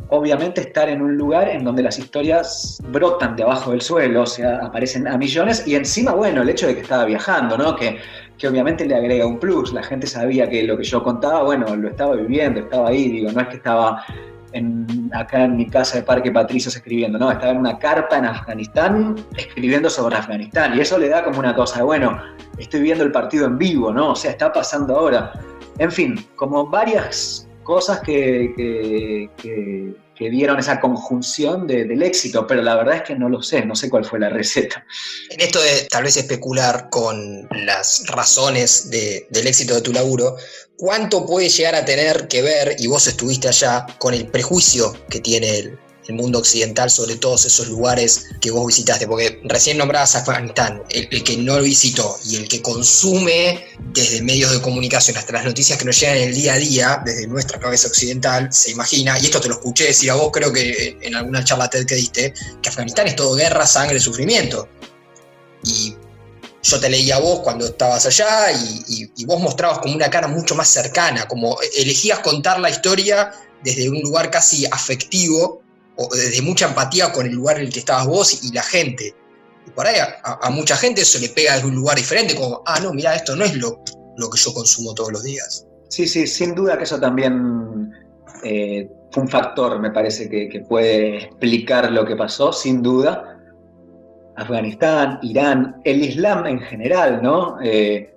obviamente 0.09 0.61
estar 0.61 0.89
en 0.89 1.01
un 1.01 1.17
lugar 1.17 1.49
en 1.49 1.63
donde 1.63 1.83
las 1.83 1.97
historias 1.97 2.79
brotan 2.89 3.35
de 3.35 3.43
abajo 3.43 3.71
del 3.71 3.81
suelo, 3.81 4.23
o 4.23 4.25
sea, 4.25 4.57
aparecen 4.57 5.07
a 5.07 5.17
millones, 5.17 5.67
y 5.67 5.75
encima, 5.75 6.13
bueno, 6.13 6.41
el 6.41 6.49
hecho 6.49 6.67
de 6.67 6.75
que 6.75 6.81
estaba 6.81 7.05
viajando, 7.05 7.57
¿no? 7.57 7.75
Que, 7.75 7.97
que 8.37 8.47
obviamente 8.47 8.85
le 8.85 8.95
agrega 8.95 9.25
un 9.25 9.39
plus, 9.39 9.73
la 9.73 9.83
gente 9.83 10.07
sabía 10.07 10.49
que 10.49 10.63
lo 10.63 10.77
que 10.77 10.83
yo 10.83 11.03
contaba, 11.03 11.43
bueno, 11.43 11.75
lo 11.75 11.89
estaba 11.89 12.15
viviendo, 12.15 12.59
estaba 12.59 12.89
ahí, 12.89 13.09
digo, 13.09 13.31
no 13.31 13.41
es 13.41 13.47
que 13.47 13.55
estaba 13.57 14.03
en, 14.51 15.09
acá 15.13 15.43
en 15.43 15.57
mi 15.57 15.67
casa 15.69 15.97
de 15.97 16.03
Parque 16.03 16.31
Patricios 16.31 16.75
escribiendo, 16.75 17.17
no, 17.17 17.31
estaba 17.31 17.51
en 17.51 17.57
una 17.57 17.77
carpa 17.79 18.17
en 18.17 18.25
Afganistán 18.25 19.15
escribiendo 19.35 19.89
sobre 19.89 20.15
Afganistán, 20.15 20.77
y 20.77 20.81
eso 20.81 20.97
le 20.97 21.09
da 21.09 21.23
como 21.23 21.39
una 21.39 21.55
cosa 21.55 21.83
bueno, 21.83 22.21
estoy 22.57 22.81
viendo 22.81 23.03
el 23.03 23.11
partido 23.11 23.45
en 23.47 23.57
vivo, 23.57 23.91
¿no? 23.91 24.11
O 24.11 24.15
sea, 24.15 24.31
está 24.31 24.51
pasando 24.53 24.97
ahora. 24.97 25.33
En 25.77 25.91
fin, 25.91 26.25
como 26.37 26.65
varias 26.67 27.44
cosas 27.65 27.99
que, 27.99 28.53
que, 29.35 30.29
dieron 30.29 30.57
esa 30.57 30.79
conjunción 30.79 31.67
del 31.67 32.01
éxito, 32.01 32.47
pero 32.47 32.61
la 32.61 32.75
verdad 32.75 32.95
es 32.97 33.01
que 33.01 33.15
no 33.15 33.27
lo 33.27 33.43
sé, 33.43 33.65
no 33.65 33.75
sé 33.75 33.89
cuál 33.89 34.05
fue 34.05 34.17
la 34.17 34.29
receta. 34.39 34.85
En 35.29 35.41
esto 35.41 35.61
de 35.61 35.87
tal 35.89 36.03
vez 36.05 36.15
especular 36.15 36.89
con 36.89 37.49
las 37.65 38.03
razones 38.07 38.89
del 38.89 39.47
éxito 39.47 39.75
de 39.75 39.81
tu 39.81 39.91
laburo, 39.91 40.37
¿cuánto 40.77 41.25
puede 41.25 41.49
llegar 41.49 41.75
a 41.75 41.83
tener 41.83 42.29
que 42.29 42.41
ver, 42.41 42.77
y 42.79 42.87
vos 42.87 43.07
estuviste 43.07 43.49
allá, 43.49 43.85
con 43.97 44.13
el 44.13 44.27
prejuicio 44.27 44.93
que 45.09 45.19
tiene 45.19 45.59
el, 45.59 45.79
el 46.07 46.15
mundo 46.15 46.39
occidental 46.39 46.89
sobre 46.89 47.15
todos 47.15 47.45
esos 47.45 47.67
lugares 47.67 48.27
que 48.41 48.51
vos 48.51 48.67
visitaste? 48.67 49.07
Porque 49.07 49.41
recién 49.43 49.77
nombrabas 49.77 50.15
Afganistán, 50.15 50.83
el, 50.89 51.23
que 51.23 51.37
no 51.37 51.57
lo 51.57 51.63
visitó 51.63 52.17
y 52.25 52.37
el 52.37 52.47
que 52.47 52.61
consume 52.61 53.65
desde 53.93 54.21
medios 54.21 54.51
de 54.51 54.61
comunicación 54.61 55.17
hasta 55.17 55.33
las 55.33 55.45
noticias 55.45 55.77
que 55.77 55.85
nos 55.85 55.99
llegan 55.99 56.17
en 56.17 56.29
el 56.29 56.35
día 56.35 56.53
a 56.53 56.57
día, 56.57 57.01
desde 57.05 57.27
nuestra 57.27 57.59
cabeza 57.59 57.87
occidental, 57.87 58.51
se 58.51 58.71
imagina, 58.71 59.17
y 59.19 59.25
esto 59.25 59.41
te 59.41 59.47
lo 59.47 59.55
escuché 59.55 59.85
decir 59.85 60.11
a 60.11 60.15
vos, 60.15 60.29
creo 60.31 60.51
que 60.51 60.97
en 61.01 61.15
alguna 61.15 61.43
charla 61.43 61.69
TED 61.69 61.85
que 61.85 61.95
diste, 61.95 62.33
que 62.61 62.69
Afganistán 62.69 63.07
es 63.07 63.15
todo 63.15 63.35
guerra, 63.35 63.65
sangre, 63.65 63.99
sufrimiento. 63.99 64.67
Y 65.63 65.95
yo 66.65 66.79
te 66.79 66.89
leía 66.89 67.17
a 67.17 67.19
vos 67.19 67.41
cuando 67.41 67.65
estabas 67.65 68.05
allá 68.05 68.51
y, 68.51 69.11
y, 69.15 69.25
vos 69.25 69.39
mostrabas 69.39 69.79
como 69.79 69.95
una 69.95 70.09
cara 70.09 70.27
mucho 70.27 70.55
más 70.55 70.67
cercana, 70.67 71.27
como 71.27 71.57
elegías 71.77 72.19
contar 72.19 72.59
la 72.59 72.69
historia 72.69 73.31
desde 73.63 73.89
un 73.89 73.99
lugar 74.01 74.31
casi 74.31 74.65
afectivo 74.65 75.61
o 75.97 76.13
desde 76.13 76.41
mucha 76.41 76.67
empatía 76.67 77.11
con 77.11 77.25
el 77.25 77.33
lugar 77.33 77.57
en 77.57 77.65
el 77.65 77.73
que 77.73 77.79
estabas 77.79 78.07
vos 78.07 78.43
y 78.43 78.51
la 78.51 78.63
gente. 78.63 79.13
Y 79.65 79.71
por 79.71 79.87
ahí 79.87 79.95
a, 79.99 80.49
mucha 80.49 80.75
gente 80.75 81.01
eso 81.01 81.19
le 81.19 81.29
pega 81.29 81.57
de 81.57 81.65
un 81.65 81.75
lugar 81.75 81.97
diferente, 81.97 82.35
como, 82.35 82.61
ah, 82.65 82.79
no, 82.81 82.93
mira, 82.93 83.15
esto 83.15 83.35
no 83.35 83.45
es 83.45 83.55
lo, 83.55 83.83
lo 84.17 84.29
que 84.29 84.37
yo 84.37 84.53
consumo 84.53 84.93
todos 84.93 85.11
los 85.11 85.23
días. 85.23 85.65
Sí, 85.89 86.07
sí, 86.07 86.27
sin 86.27 86.55
duda 86.55 86.77
que 86.77 86.83
eso 86.83 86.99
también 86.99 87.91
eh, 88.43 88.89
fue 89.11 89.23
un 89.23 89.29
factor, 89.29 89.79
me 89.79 89.91
parece, 89.91 90.29
que, 90.29 90.59
puede 90.67 91.17
explicar 91.17 91.91
lo 91.91 92.05
que 92.05 92.15
pasó, 92.15 92.51
sin 92.51 92.81
duda. 92.81 93.39
Afganistán, 94.35 95.19
Irán, 95.21 95.81
el 95.85 96.03
Islam 96.03 96.45
en 96.45 96.59
general, 96.59 97.21
¿no? 97.23 97.57
Eh, 97.63 98.14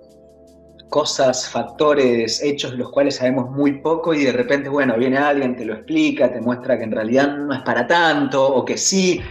cosas, 0.89 1.47
factores, 1.47 2.41
hechos 2.43 2.71
de 2.71 2.77
los 2.77 2.91
cuales 2.91 3.15
sabemos 3.17 3.49
muy 3.51 3.79
poco 3.79 4.13
y 4.13 4.23
de 4.23 4.31
repente, 4.31 4.69
bueno, 4.69 4.97
viene 4.97 5.17
alguien, 5.17 5.55
te 5.55 5.65
lo 5.65 5.75
explica, 5.75 6.31
te 6.31 6.41
muestra 6.41 6.77
que 6.77 6.83
en 6.83 6.91
realidad 6.91 7.37
no 7.37 7.53
es 7.53 7.61
para 7.61 7.87
tanto 7.87 8.45
o 8.45 8.65
que 8.65 8.77
sí. 8.77 9.21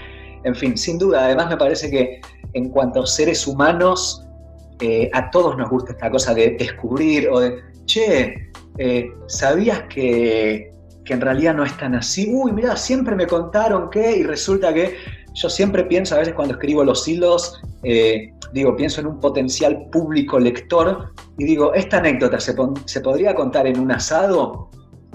En 0.44 0.54
fin, 0.54 0.78
sin 0.78 0.98
duda, 0.98 1.24
además 1.24 1.50
me 1.50 1.56
parece 1.56 1.90
que 1.90 2.20
en 2.52 2.68
cuanto 2.70 3.02
a 3.02 3.06
seres 3.06 3.46
humanos, 3.46 4.24
eh, 4.80 5.10
a 5.12 5.30
todos 5.30 5.56
nos 5.56 5.68
gusta 5.68 5.92
esta 5.92 6.10
cosa 6.10 6.32
de 6.32 6.56
descubrir 6.58 7.28
o 7.28 7.40
de, 7.40 7.60
che, 7.84 8.50
eh, 8.78 9.10
¿sabías 9.26 9.82
que, 9.88 10.72
que 11.04 11.12
en 11.12 11.20
realidad 11.20 11.54
no 11.54 11.64
es 11.64 11.76
tan 11.76 11.96
así? 11.96 12.30
Uy, 12.32 12.52
mira, 12.52 12.76
siempre 12.76 13.16
me 13.16 13.26
contaron 13.26 13.90
que, 13.90 14.18
y 14.18 14.22
resulta 14.22 14.72
que 14.72 14.94
yo 15.38 15.48
siempre 15.48 15.84
pienso, 15.84 16.16
a 16.16 16.18
veces 16.18 16.34
cuando 16.34 16.54
escribo 16.54 16.82
los 16.84 17.06
hilos, 17.06 17.60
eh, 17.84 18.32
digo, 18.52 18.76
pienso 18.76 19.00
en 19.00 19.06
un 19.06 19.20
potencial 19.20 19.88
público 19.90 20.38
lector 20.38 21.12
y 21.38 21.44
digo, 21.44 21.74
esta 21.74 21.98
anécdota 21.98 22.40
se, 22.40 22.54
se, 22.86 23.00
podría 23.00 23.34
contar 23.34 23.66
en 23.66 23.78
un 23.78 23.92
asado. 23.92 24.68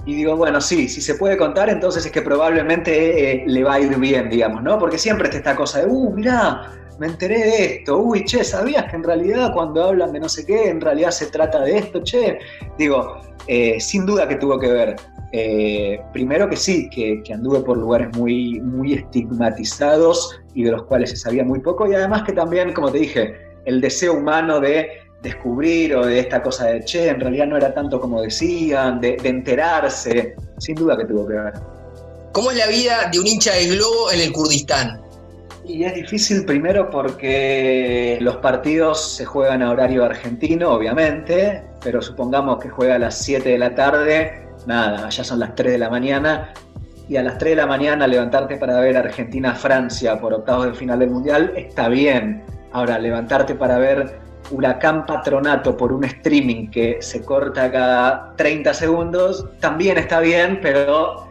Y 0.06 0.16
digo, 0.16 0.36
bueno, 0.36 0.60
sí, 0.60 0.90
si 0.90 1.02
se 1.02 1.16
puede 1.16 1.38
contar, 1.38 1.70
entonces 1.70 2.06
es 2.06 2.12
que 2.12 2.22
probablemente 2.22 3.32
eh, 3.32 3.44
le 3.48 3.64
va 3.64 3.76
a 3.76 3.80
ir 3.80 3.98
bien, 3.98 4.30
digamos, 4.30 4.62
¿no? 4.64 4.78
Porque 4.78 4.98
siempre 4.98 5.26
está 5.26 5.38
esta 5.38 5.56
cosa 5.56 5.80
de, 5.80 5.86
uh, 5.88 6.10
mirá, 6.12 6.72
me 7.00 7.08
enteré 7.08 7.38
de 7.40 7.66
esto, 7.66 7.98
uy, 7.98 8.26
che, 8.26 8.44
¿sabías 8.44 8.86
que 8.90 8.98
en 8.98 9.04
realidad 9.04 9.54
cuando 9.54 9.84
hablan 9.84 10.12
de 10.12 10.20
no 10.20 10.30
sé 10.30 10.46
qué, 10.46 10.70
en 10.70 10.82
realidad 10.82 11.12
se 11.12 11.28
trata 11.28 11.62
de 11.62 11.78
esto, 11.78 12.04
che? 12.04 12.40
Digo, 12.78 13.18
eh, 13.48 13.80
sin 13.80 14.06
duda 14.06 14.28
que 14.28 14.36
tuvo 14.36 14.60
que 14.60 14.72
ver. 14.72 14.96
Eh, 15.36 16.00
primero 16.14 16.48
que 16.48 16.56
sí, 16.56 16.88
que, 16.92 17.24
anduve 17.34 17.62
por 17.62 17.76
lugares 17.76 18.16
muy, 18.16 18.62
muy 18.62 18.94
estigmatizados 18.94 20.40
y 20.54 20.64
de 20.64 20.72
los 20.72 20.84
cuales 20.84 21.10
se 21.10 21.16
sabía 21.16 21.44
muy 21.44 21.60
poco, 21.60 21.90
y 21.90 21.96
además 21.96 22.22
que 22.22 22.34
también, 22.34 22.72
como 22.72 22.92
te 22.92 23.00
dije, 23.00 23.36
el 23.66 23.82
deseo 23.82 24.14
humano 24.14 24.60
de 24.60 24.90
descubrir 25.24 25.96
o 25.96 26.06
de 26.06 26.20
esta 26.20 26.44
cosa 26.44 26.66
de, 26.66 26.84
che, 26.84 27.08
en 27.08 27.20
realidad 27.20 27.48
no 27.48 27.58
era 27.58 27.74
tanto 27.74 28.00
como 28.00 28.22
decían, 28.22 29.02
de, 29.02 29.18
enterarse, 29.24 30.36
sin 30.60 30.76
duda 30.76 30.96
que 30.96 31.06
tuvo 31.06 31.28
que 31.28 31.34
ver. 31.34 31.54
¿Cómo 32.32 32.52
es 32.52 32.58
la 32.58 32.68
vida 32.68 33.10
de 33.12 33.20
un 33.20 33.26
hincha 33.26 33.56
de 33.56 33.70
globo 33.70 34.12
en 34.12 34.22
el 34.22 34.32
Kurdistán? 34.32 35.02
Y 35.66 35.84
es 35.84 35.96
difícil 35.96 36.46
primero 36.46 36.92
porque 36.92 38.20
los 38.22 38.38
partidos 38.38 39.16
se 39.16 39.26
juegan 39.26 39.64
a 39.64 39.72
horario 39.72 40.04
argentino, 40.04 40.74
obviamente, 40.74 41.64
pero 41.82 42.04
supongamos 42.04 42.60
que 42.60 42.70
juega 42.70 42.96
a 42.96 43.00
las 43.00 43.18
7 43.18 43.50
de 43.50 43.58
la 43.58 43.74
tarde, 43.74 44.43
nada, 44.66 45.10
ya 45.10 45.24
son 45.24 45.40
las 45.40 45.56
3 45.56 45.74
de 45.74 45.78
la 45.78 45.90
mañana 45.90 46.54
y 47.08 47.18
a 47.18 47.24
las 47.24 47.38
3 47.38 47.52
de 47.52 47.56
la 47.58 47.68
mañana 47.68 48.08
levantarte 48.08 48.58
para 48.58 48.80
ver 48.80 48.98
Argentina-Francia 48.98 50.20
por 50.20 50.34
octavos 50.34 50.68
de 50.68 50.74
final 50.74 51.00
del 51.00 51.10
Mundial 51.10 51.54
está 51.56 51.90
bien. 51.90 52.44
Ahora, 52.72 52.98
levantarte 52.98 53.56
para 53.56 53.78
ver 53.78 54.20
Huracán 54.52 55.06
Patronato 55.06 55.76
por 55.76 55.92
un 55.92 56.04
streaming 56.06 56.70
que 56.70 56.98
se 57.02 57.24
corta 57.24 57.72
cada 57.72 58.34
30 58.36 58.74
segundos 58.74 59.48
también 59.60 59.98
está 59.98 60.20
bien, 60.20 60.60
pero 60.62 61.28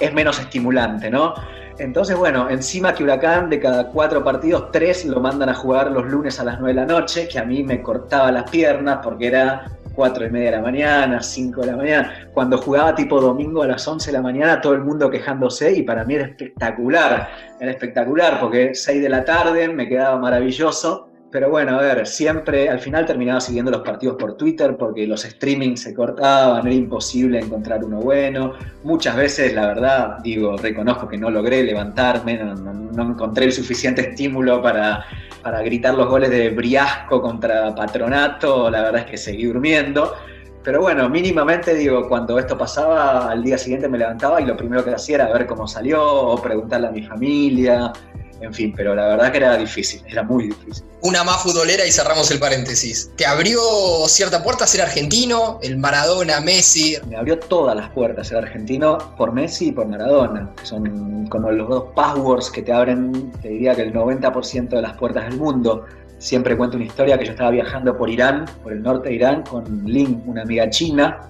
es 0.00 0.12
menos 0.12 0.38
estimulante, 0.38 1.10
¿no? 1.10 1.34
Entonces, 1.78 2.16
bueno, 2.16 2.48
encima 2.48 2.94
que 2.94 3.04
Huracán 3.04 3.50
de 3.50 3.60
cada 3.60 3.88
cuatro 3.88 4.24
partidos, 4.24 4.70
tres 4.72 5.04
lo 5.04 5.20
mandan 5.20 5.50
a 5.50 5.54
jugar 5.54 5.90
los 5.90 6.06
lunes 6.06 6.40
a 6.40 6.44
las 6.44 6.58
9 6.58 6.74
de 6.74 6.86
la 6.86 6.86
noche, 6.86 7.28
que 7.28 7.38
a 7.38 7.44
mí 7.44 7.62
me 7.62 7.82
cortaba 7.82 8.32
las 8.32 8.50
piernas 8.50 9.00
porque 9.02 9.26
era 9.26 9.75
4 9.96 10.26
y 10.26 10.30
media 10.30 10.50
de 10.50 10.56
la 10.58 10.62
mañana, 10.62 11.22
5 11.22 11.62
de 11.62 11.66
la 11.66 11.76
mañana. 11.76 12.28
Cuando 12.34 12.58
jugaba 12.58 12.94
tipo 12.94 13.20
domingo 13.20 13.62
a 13.62 13.66
las 13.66 13.88
11 13.88 14.10
de 14.10 14.16
la 14.16 14.22
mañana, 14.22 14.60
todo 14.60 14.74
el 14.74 14.82
mundo 14.82 15.10
quejándose 15.10 15.72
y 15.72 15.82
para 15.82 16.04
mí 16.04 16.14
era 16.14 16.26
espectacular. 16.26 17.28
Era 17.58 17.70
espectacular 17.70 18.38
porque 18.38 18.74
6 18.74 19.02
de 19.02 19.08
la 19.08 19.24
tarde 19.24 19.68
me 19.68 19.88
quedaba 19.88 20.18
maravilloso 20.18 21.10
pero 21.30 21.50
bueno, 21.50 21.78
a 21.78 21.82
ver, 21.82 22.06
siempre 22.06 22.68
al 22.68 22.78
final 22.78 23.04
terminaba 23.04 23.40
siguiendo 23.40 23.70
los 23.70 23.82
partidos 23.82 24.16
por 24.16 24.36
Twitter 24.36 24.76
porque 24.76 25.06
los 25.06 25.22
streamings 25.22 25.82
se 25.82 25.92
cortaban, 25.92 26.66
era 26.66 26.74
imposible 26.74 27.40
encontrar 27.40 27.84
uno 27.84 27.98
bueno. 27.98 28.54
Muchas 28.84 29.16
veces, 29.16 29.52
la 29.52 29.66
verdad, 29.66 30.18
digo, 30.22 30.56
reconozco 30.56 31.08
que 31.08 31.18
no 31.18 31.30
logré 31.30 31.64
levantarme, 31.64 32.38
no, 32.38 33.02
encontré 33.02 33.46
el 33.46 33.52
suficiente 33.52 34.02
estímulo 34.02 34.62
para, 34.62 35.04
para 35.42 35.62
gritar 35.62 35.94
los 35.94 36.08
goles 36.08 36.30
de 36.30 36.50
Briasco 36.50 37.20
contra 37.20 37.74
Patronato, 37.74 38.70
la 38.70 38.82
verdad 38.82 39.00
es 39.02 39.06
que 39.10 39.16
seguí 39.16 39.46
durmiendo. 39.46 40.14
Pero 40.62 40.80
bueno, 40.80 41.08
mínimamente 41.08 41.74
digo, 41.74 42.08
cuando 42.08 42.38
esto 42.38 42.56
pasaba, 42.56 43.30
al 43.30 43.42
día 43.42 43.58
siguiente 43.58 43.88
me 43.88 43.98
levantaba 43.98 44.40
y 44.40 44.46
lo 44.46 44.56
primero 44.56 44.84
que 44.84 44.90
hacía 44.90 45.16
era 45.16 45.32
ver 45.32 45.46
cómo 45.46 45.66
salió 45.68 46.04
o 46.04 46.42
preguntarle 46.42 46.88
a 46.88 46.90
mi 46.90 47.02
familia 47.02 47.92
en 48.40 48.52
fin, 48.52 48.72
pero 48.76 48.94
la 48.94 49.08
verdad 49.08 49.32
que 49.32 49.38
era 49.38 49.56
difícil, 49.56 50.02
era 50.06 50.22
muy 50.22 50.48
difícil. 50.48 50.84
Una 51.02 51.24
más 51.24 51.42
futbolera 51.42 51.86
y 51.86 51.92
cerramos 51.92 52.30
el 52.30 52.38
paréntesis. 52.38 53.10
¿Te 53.16 53.26
abrió 53.26 53.60
cierta 54.08 54.42
puerta 54.42 54.66
ser 54.66 54.82
argentino? 54.82 55.58
El 55.62 55.78
Maradona, 55.78 56.40
Messi. 56.40 56.96
Me 57.08 57.16
abrió 57.16 57.38
todas 57.38 57.74
las 57.76 57.90
puertas 57.90 58.28
ser 58.28 58.38
argentino 58.38 58.98
por 59.16 59.32
Messi 59.32 59.68
y 59.68 59.72
por 59.72 59.86
Maradona. 59.86 60.50
Son 60.62 61.26
como 61.28 61.50
los 61.50 61.68
dos 61.68 61.84
passwords 61.94 62.50
que 62.50 62.62
te 62.62 62.72
abren, 62.72 63.32
te 63.40 63.48
diría 63.48 63.74
que 63.74 63.82
el 63.82 63.92
90% 63.92 64.68
de 64.68 64.82
las 64.82 64.96
puertas 64.96 65.24
del 65.24 65.38
mundo. 65.38 65.86
Siempre 66.18 66.56
cuento 66.56 66.76
una 66.76 66.86
historia 66.86 67.18
que 67.18 67.26
yo 67.26 67.32
estaba 67.32 67.50
viajando 67.50 67.96
por 67.96 68.10
Irán, 68.10 68.46
por 68.62 68.72
el 68.72 68.82
norte 68.82 69.10
de 69.10 69.14
Irán, 69.16 69.42
con 69.42 69.84
Lin, 69.84 70.22
una 70.26 70.42
amiga 70.42 70.68
china. 70.70 71.20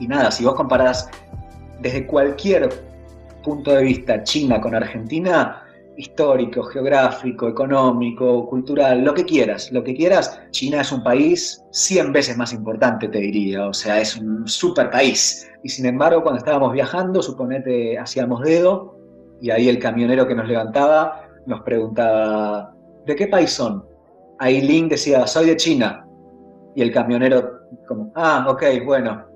Y 0.00 0.08
nada, 0.08 0.30
si 0.30 0.44
vos 0.44 0.54
comparás 0.54 1.08
desde 1.80 2.06
cualquier 2.06 2.68
punto 3.42 3.72
de 3.72 3.82
vista 3.82 4.22
China 4.24 4.60
con 4.60 4.74
Argentina, 4.74 5.62
histórico, 5.98 6.62
geográfico, 6.62 7.48
económico, 7.48 8.46
cultural, 8.46 9.04
lo 9.04 9.12
que 9.12 9.24
quieras, 9.24 9.70
lo 9.72 9.82
que 9.82 9.94
quieras, 9.94 10.40
China 10.50 10.80
es 10.80 10.92
un 10.92 11.02
país 11.02 11.62
100 11.72 12.12
veces 12.12 12.36
más 12.36 12.52
importante, 12.52 13.08
te 13.08 13.18
diría, 13.18 13.66
o 13.66 13.74
sea, 13.74 14.00
es 14.00 14.16
un 14.16 14.46
super 14.46 14.90
país. 14.90 15.50
Y 15.64 15.68
sin 15.68 15.86
embargo, 15.86 16.22
cuando 16.22 16.38
estábamos 16.38 16.72
viajando, 16.72 17.20
suponete, 17.20 17.98
hacíamos 17.98 18.42
dedo, 18.42 18.96
y 19.40 19.50
ahí 19.50 19.68
el 19.68 19.78
camionero 19.78 20.26
que 20.26 20.34
nos 20.34 20.48
levantaba 20.48 21.28
nos 21.46 21.62
preguntaba, 21.62 22.74
¿de 23.04 23.16
qué 23.16 23.26
país 23.26 23.50
son? 23.50 23.84
Link 24.40 24.90
decía, 24.90 25.26
soy 25.26 25.46
de 25.46 25.56
China. 25.56 26.06
Y 26.76 26.82
el 26.82 26.92
camionero, 26.92 27.60
como, 27.86 28.12
ah, 28.14 28.46
ok, 28.48 28.62
bueno. 28.84 29.27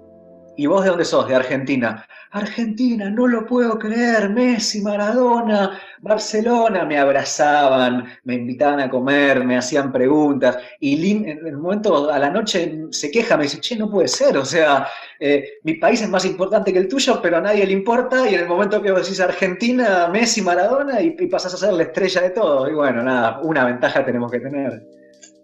¿Y 0.56 0.66
vos 0.66 0.82
de 0.82 0.90
dónde 0.90 1.04
sos? 1.04 1.28
De 1.28 1.35
Argentina. 1.35 2.06
Argentina, 2.32 3.11
no 3.11 3.26
lo 3.26 3.44
puedo 3.44 3.78
creer, 3.78 4.30
Messi, 4.30 4.80
Maradona, 4.80 5.78
Barcelona, 6.00 6.87
me 6.87 6.99
abrazaban, 6.99 8.06
me 8.25 8.37
invitaban 8.37 8.80
a 8.80 8.88
comer, 8.88 9.44
me 9.44 9.59
hacían 9.59 9.92
preguntas, 9.92 10.56
y 10.80 11.12
en 11.12 11.47
el 11.47 11.59
momento 11.59 12.11
a 12.11 12.18
la 12.18 12.30
noche 12.30 12.87
se 12.90 13.11
queja, 13.11 13.37
me 13.37 13.42
dice, 13.42 13.61
che, 13.61 13.76
no 13.76 13.90
puede 13.90 14.09
ser, 14.09 14.38
o 14.38 14.47
sea, 14.47 14.88
eh, 15.21 15.59
mi 15.64 15.75
país 15.75 16.00
es 16.00 16.09
más 16.09 16.25
importante 16.25 16.73
que 16.73 16.78
el 16.78 16.88
tuyo, 16.88 17.21
pero 17.21 17.37
a 17.37 17.42
nadie 17.42 17.66
le 17.66 17.73
importa, 17.75 18.26
y 18.28 18.35
en 18.35 18.40
el 18.40 18.49
momento 18.49 18.80
que 18.80 18.92
vos 18.92 19.02
decís 19.02 19.21
Argentina, 19.21 20.09
Messi, 20.09 20.40
Maradona, 20.40 21.02
y, 21.02 21.11
pasás 21.26 21.52
a 21.52 21.59
ser 21.59 21.75
la 21.75 21.82
estrella 21.82 22.23
de 22.23 22.30
todo, 22.30 22.66
y 22.66 22.73
bueno, 22.73 23.02
nada, 23.02 23.40
una 23.42 23.66
ventaja 23.66 24.06
tenemos 24.06 24.32
que 24.32 24.40
tener. 24.40 24.82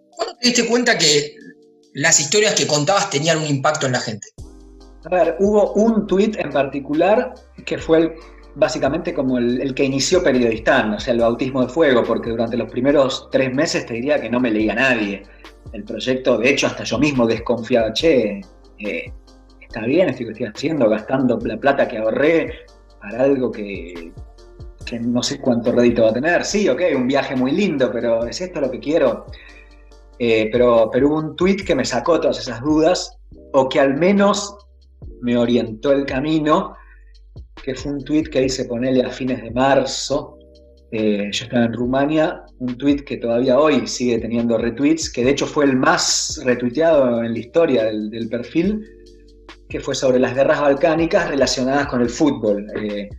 ¿Cuándo 0.09 0.35
te 0.41 0.47
diste 0.47 0.67
cuenta 0.67 0.97
que 0.97 1.35
las 1.93 2.19
historias 2.19 2.55
que 2.55 2.65
contabas 2.65 3.11
tenían 3.11 3.37
un 3.37 3.45
impacto 3.45 3.85
en 3.85 3.91
la 3.91 3.99
gente? 3.99 4.27
A 5.05 5.09
ver, 5.09 5.37
hubo 5.39 5.73
un 5.73 6.07
tuit 6.07 6.37
en 6.37 6.49
particular 6.49 7.33
que 7.65 7.77
fue 7.77 8.15
básicamente 8.55 9.13
como 9.13 9.37
el, 9.37 9.73
que 9.73 9.85
inició 9.85 10.21
Periodistán, 10.21 10.93
o 10.93 10.99
sea, 10.99 11.13
el 11.13 11.21
bautismo 11.21 11.61
de 11.61 11.69
fuego, 11.69 12.03
porque 12.03 12.29
durante 12.29 12.57
los 12.57 12.69
primeros 12.69 13.29
tres 13.31 13.53
meses 13.53 13.85
te 13.85 13.93
diría 13.93 14.19
que 14.19 14.29
no 14.29 14.39
me 14.39 14.51
leía 14.51 14.75
nadie. 14.75 15.23
El 15.71 15.83
proyecto, 15.83 16.37
de 16.37 16.49
hecho, 16.49 16.67
hasta 16.67 16.83
yo 16.83 16.99
mismo 16.99 17.25
desconfiaba, 17.25 17.93
che, 17.93 18.41
eh, 18.79 19.13
está 19.61 19.81
bien 19.85 20.09
esto 20.09 20.25
que 20.25 20.31
estoy 20.31 20.47
haciendo, 20.47 20.89
gastando 20.89 21.39
la 21.43 21.57
plata 21.57 21.87
que 21.87 21.99
ahorré 21.99 22.65
para 22.99 23.23
algo 23.23 23.51
que, 23.51 24.11
no 24.99 25.23
sé 25.23 25.39
cuánto 25.39 25.71
rédito 25.71 26.03
va 26.03 26.09
a 26.09 26.13
tener. 26.13 26.43
Sí, 26.43 26.67
ok, 26.67 26.81
un 26.95 27.07
viaje 27.07 27.35
muy 27.35 27.51
lindo, 27.51 27.89
pero 27.91 28.25
¿es 28.25 28.41
esto 28.41 28.59
lo 28.59 28.71
que 28.71 28.79
quiero? 28.79 29.27
Eh, 30.17 30.49
pero, 30.51 30.89
pero 30.91 31.07
hubo 31.07 31.19
un 31.19 31.35
tuit 31.37 31.65
que 31.65 31.75
me 31.75 31.85
sacó 31.85 32.19
todas 32.19 32.39
esas 32.39 32.61
dudas, 32.61 33.17
o 33.53 33.69
que 33.69 33.79
al 33.79 33.95
menos 33.95 34.57
me 35.21 35.37
orientó 35.37 35.91
el 35.91 36.05
camino, 36.05 36.75
que 37.63 37.75
fue 37.75 37.93
un 37.93 38.03
tuit 38.03 38.27
que 38.29 38.43
hice 38.43 38.67
él 38.83 39.05
a 39.05 39.09
fines 39.09 39.41
de 39.43 39.51
marzo. 39.51 40.37
Eh, 40.91 41.29
yo 41.31 41.43
estaba 41.43 41.65
en 41.65 41.73
Rumania, 41.73 42.43
un 42.59 42.77
tuit 42.77 43.01
que 43.01 43.17
todavía 43.17 43.59
hoy 43.59 43.85
sigue 43.85 44.17
teniendo 44.19 44.57
retweets, 44.57 45.11
que 45.11 45.23
de 45.23 45.31
hecho 45.31 45.45
fue 45.45 45.65
el 45.65 45.75
más 45.75 46.41
retuiteado 46.43 47.23
en 47.23 47.33
la 47.33 47.39
historia 47.39 47.85
del, 47.85 48.27
perfil, 48.29 48.83
que 49.67 49.79
fue 49.79 49.93
sobre 49.93 50.19
las 50.19 50.33
guerras 50.33 50.61
balcánicas 50.61 51.29
relacionadas 51.29 51.87
con 51.87 52.01
el 52.01 52.09
fútbol. 52.09 52.65
Eh, 52.75 53.09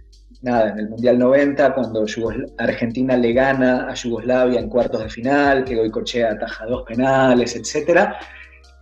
nada, 0.43 0.71
en 0.71 0.79
el 0.81 0.89
Mundial 0.89 1.19
90, 1.19 1.75
cuando 1.75 2.05
Argentina 2.59 3.17
le 3.17 3.33
gana 3.33 3.89
a 3.89 3.95
Yugoslavia 3.95 4.59
en 4.59 4.69
cuartos 4.69 5.03
de 5.03 5.09
final, 5.09 5.65
que 5.65 5.77
Goicochea 5.77 6.33
ataja 6.33 6.67
dos 6.67 6.83
penales, 6.83 7.55
etcétera 7.55 8.19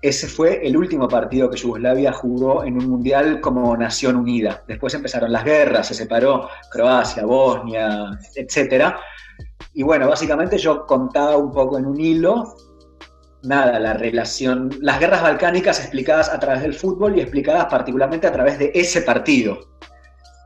ese 0.00 0.28
fue 0.28 0.64
el 0.66 0.76
último 0.76 1.08
partido 1.08 1.50
que 1.50 1.56
Yugoslavia 1.56 2.12
jugó 2.12 2.64
en 2.64 2.74
un 2.74 2.88
mundial 2.88 3.40
como 3.40 3.76
nación 3.76 4.16
unida. 4.16 4.62
Después 4.68 4.94
empezaron 4.94 5.32
las 5.32 5.44
guerras, 5.44 5.88
se 5.88 5.94
separó 5.94 6.48
Croacia, 6.70 7.24
Bosnia, 7.24 8.10
etc. 8.36 8.94
Y 9.74 9.82
bueno, 9.82 10.08
básicamente 10.08 10.56
yo 10.56 10.86
contaba 10.86 11.36
un 11.36 11.50
poco 11.50 11.78
en 11.78 11.86
un 11.86 12.00
hilo, 12.00 12.54
nada, 13.42 13.80
la 13.80 13.94
relación, 13.94 14.70
las 14.80 15.00
guerras 15.00 15.22
balcánicas 15.22 15.80
explicadas 15.80 16.28
a 16.28 16.38
través 16.38 16.62
del 16.62 16.74
fútbol 16.74 17.16
y 17.16 17.20
explicadas 17.20 17.66
particularmente 17.66 18.28
a 18.28 18.32
través 18.32 18.58
de 18.58 18.70
ese 18.74 19.02
partido. 19.02 19.58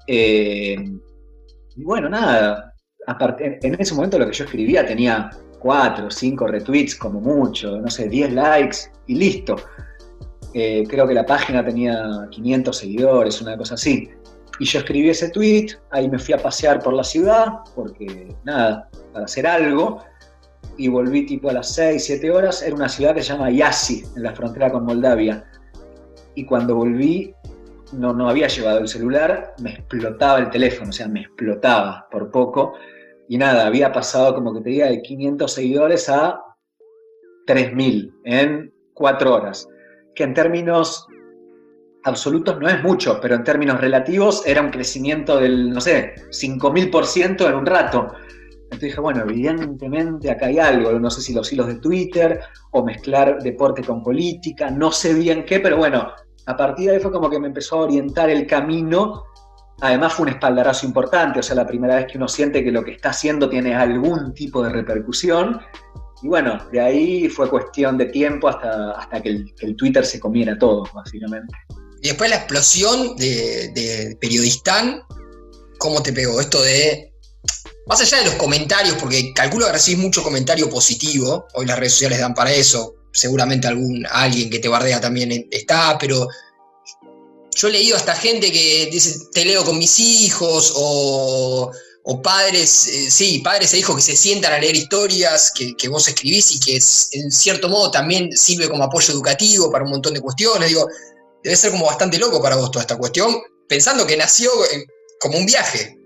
Eh, 0.06 0.76
y 1.76 1.84
bueno, 1.84 2.08
nada, 2.08 2.74
en 3.06 3.80
ese 3.80 3.94
momento 3.94 4.18
lo 4.18 4.26
que 4.26 4.32
yo 4.32 4.44
escribía 4.44 4.86
tenía 4.86 5.30
cuatro, 5.62 6.10
cinco 6.10 6.48
retweets 6.48 6.96
como 6.96 7.20
mucho, 7.20 7.80
no 7.80 7.88
sé, 7.88 8.08
10 8.08 8.32
likes 8.32 8.78
y 9.06 9.14
listo. 9.14 9.56
Eh, 10.54 10.84
creo 10.88 11.06
que 11.06 11.14
la 11.14 11.24
página 11.24 11.64
tenía 11.64 12.28
500 12.30 12.76
seguidores, 12.76 13.40
una 13.40 13.56
cosa 13.56 13.74
así. 13.74 14.10
Y 14.58 14.64
yo 14.64 14.80
escribí 14.80 15.08
ese 15.08 15.30
tweet, 15.30 15.68
ahí 15.90 16.10
me 16.10 16.18
fui 16.18 16.34
a 16.34 16.38
pasear 16.38 16.82
por 16.82 16.92
la 16.92 17.04
ciudad, 17.04 17.60
porque 17.74 18.34
nada, 18.44 18.88
para 19.12 19.24
hacer 19.24 19.46
algo, 19.46 20.02
y 20.76 20.88
volví 20.88 21.24
tipo 21.26 21.48
a 21.48 21.52
las 21.52 21.72
6, 21.74 22.04
7 22.04 22.30
horas, 22.30 22.62
era 22.62 22.74
una 22.74 22.88
ciudad 22.88 23.14
que 23.14 23.22
se 23.22 23.32
llama 23.32 23.50
Yasi, 23.50 24.04
en 24.16 24.22
la 24.24 24.34
frontera 24.34 24.70
con 24.70 24.84
Moldavia. 24.84 25.44
Y 26.34 26.44
cuando 26.44 26.74
volví, 26.74 27.34
no, 27.92 28.12
no 28.12 28.28
había 28.28 28.48
llevado 28.48 28.80
el 28.80 28.88
celular, 28.88 29.54
me 29.60 29.74
explotaba 29.74 30.38
el 30.40 30.50
teléfono, 30.50 30.90
o 30.90 30.92
sea, 30.92 31.08
me 31.08 31.20
explotaba 31.20 32.08
por 32.10 32.30
poco 32.30 32.74
y 33.32 33.38
nada, 33.38 33.66
había 33.66 33.90
pasado 33.92 34.34
como 34.34 34.52
que 34.52 34.60
te 34.60 34.68
diga 34.68 34.88
de 34.88 35.00
500 35.00 35.50
seguidores 35.50 36.06
a 36.10 36.38
3.000 37.46 38.12
en 38.24 38.74
cuatro 38.92 39.34
horas, 39.34 39.66
que 40.14 40.24
en 40.24 40.34
términos 40.34 41.06
absolutos 42.04 42.60
no 42.60 42.68
es 42.68 42.82
mucho, 42.82 43.20
pero 43.22 43.34
en 43.34 43.42
términos 43.42 43.80
relativos 43.80 44.46
era 44.46 44.60
un 44.60 44.68
crecimiento 44.68 45.38
del, 45.38 45.70
no 45.70 45.80
sé, 45.80 46.12
5.000% 46.28 47.48
en 47.48 47.54
un 47.54 47.64
rato. 47.64 48.12
Entonces 48.64 48.80
dije, 48.80 49.00
bueno, 49.00 49.22
evidentemente 49.22 50.30
acá 50.30 50.48
hay 50.48 50.58
algo, 50.58 50.92
no 51.00 51.08
sé 51.08 51.22
si 51.22 51.32
los 51.32 51.50
hilos 51.50 51.68
de 51.68 51.76
Twitter 51.76 52.38
o 52.72 52.84
mezclar 52.84 53.42
deporte 53.42 53.82
con 53.82 54.02
política, 54.02 54.70
no 54.70 54.92
sé 54.92 55.14
bien 55.14 55.46
qué, 55.46 55.58
pero 55.58 55.78
bueno, 55.78 56.06
a 56.44 56.54
partir 56.54 56.90
de 56.90 56.96
ahí 56.96 57.00
fue 57.00 57.10
como 57.10 57.30
que 57.30 57.40
me 57.40 57.46
empezó 57.46 57.76
a 57.76 57.84
orientar 57.84 58.28
el 58.28 58.46
camino 58.46 59.24
Además 59.82 60.12
fue 60.12 60.26
un 60.26 60.28
espaldarazo 60.28 60.86
importante, 60.86 61.40
o 61.40 61.42
sea, 61.42 61.56
la 61.56 61.66
primera 61.66 61.96
vez 61.96 62.06
que 62.06 62.16
uno 62.16 62.28
siente 62.28 62.62
que 62.62 62.70
lo 62.70 62.84
que 62.84 62.92
está 62.92 63.10
haciendo 63.10 63.50
tiene 63.50 63.74
algún 63.74 64.32
tipo 64.32 64.62
de 64.62 64.70
repercusión. 64.70 65.60
Y 66.22 66.28
bueno, 66.28 66.56
de 66.70 66.80
ahí 66.80 67.28
fue 67.28 67.50
cuestión 67.50 67.98
de 67.98 68.06
tiempo 68.06 68.48
hasta, 68.48 68.92
hasta 68.92 69.20
que, 69.20 69.44
el, 69.58 69.76
Twitter 69.76 70.06
se 70.06 70.20
comiera 70.20 70.56
todo, 70.56 70.84
básicamente. 70.94 71.52
Y 72.00 72.08
después 72.08 72.30
la 72.30 72.36
explosión 72.36 73.16
de, 73.16 73.72
de 73.74 74.16
Periodistán, 74.20 75.02
¿cómo 75.78 76.00
te 76.00 76.12
pegó? 76.12 76.40
Esto 76.40 76.62
de 76.62 77.12
más 77.88 78.00
allá 78.00 78.18
de 78.18 78.26
los 78.26 78.34
comentarios, 78.34 78.94
porque 79.00 79.32
calculo 79.34 79.66
que 79.66 79.72
recibís 79.72 79.98
mucho 79.98 80.22
comentario 80.22 80.70
positivo, 80.70 81.48
hoy 81.54 81.66
las 81.66 81.76
redes 81.76 81.94
sociales 81.94 82.20
dan 82.20 82.34
para 82.34 82.52
eso, 82.52 82.94
seguramente 83.12 83.66
algún 83.66 84.06
alguien 84.08 84.48
que 84.48 84.60
te 84.60 84.68
bardea 84.68 85.00
también 85.00 85.48
está, 85.50 85.98
pero 85.98 86.28
yo 87.54 87.68
he 87.68 87.72
leído 87.72 87.96
hasta 87.96 88.14
gente 88.14 88.50
que 88.50 88.88
dice, 88.90 89.28
te 89.32 89.44
leo 89.44 89.64
con 89.64 89.78
mis 89.78 89.98
hijos, 89.98 90.72
o, 90.76 91.70
padres, 92.22 92.88
eh, 92.88 93.10
sí, 93.10 93.40
padres 93.44 93.72
e 93.74 93.78
hijos 93.78 93.96
que 93.96 94.02
se 94.02 94.16
sientan 94.16 94.52
a 94.52 94.58
leer 94.58 94.74
historias 94.74 95.52
que, 95.52 95.88
vos 95.88 96.08
escribís 96.08 96.56
y 96.56 96.60
que 96.60 96.74
en 96.74 97.30
cierto 97.30 97.68
modo 97.68 97.90
también 97.90 98.32
sirve 98.32 98.68
como 98.68 98.84
apoyo 98.84 99.12
educativo 99.12 99.70
para 99.70 99.84
un 99.84 99.90
montón 99.90 100.14
de 100.14 100.20
cuestiones. 100.20 100.68
Digo, 100.68 100.88
debe 101.42 101.56
ser 101.56 101.70
como 101.70 101.86
bastante 101.86 102.18
loco 102.18 102.42
para 102.42 102.56
vos 102.56 102.70
toda 102.70 102.82
esta 102.82 102.96
cuestión, 102.96 103.36
pensando 103.68 104.06
que 104.06 104.16
nació 104.16 104.50
como 105.20 105.38
un 105.38 105.46
viaje. 105.46 105.96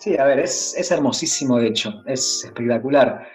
Sí, 0.00 0.16
a 0.16 0.24
ver, 0.24 0.40
es, 0.40 0.74
es 0.76 0.90
hermosísimo 0.90 1.58
de 1.58 1.68
hecho, 1.68 1.92
es 2.06 2.44
espectacular. 2.44 3.26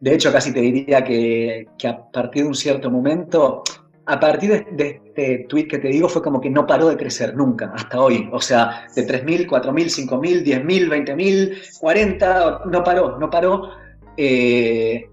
De 0.00 0.14
hecho, 0.14 0.32
casi 0.32 0.52
te 0.52 0.60
diría 0.60 1.04
que, 1.04 1.66
a 1.84 2.10
partir 2.10 2.44
de 2.44 2.48
un 2.48 2.54
cierto 2.54 2.90
momento, 2.90 3.62
a 4.10 4.18
partir 4.18 4.66
de, 4.72 5.00
este 5.06 5.46
tweet 5.48 5.68
que 5.68 5.78
te 5.78 5.86
digo, 5.86 6.08
fue 6.08 6.20
como 6.20 6.40
que 6.40 6.50
no 6.50 6.66
paró 6.66 6.88
de 6.88 6.96
crecer 6.96 7.36
nunca, 7.36 7.72
hasta 7.72 8.00
hoy. 8.00 8.28
O 8.32 8.40
sea, 8.40 8.88
de 8.96 9.06
3.000, 9.06 9.46
4.000, 9.46 10.08
5.000, 10.08 10.64
10.000, 10.64 11.06
20.000, 11.06 11.78
40, 11.78 12.62
no 12.66 12.82
paró, 12.82 13.18
no 13.18 13.30
paró. 13.30 13.70
Eh, 14.16 15.08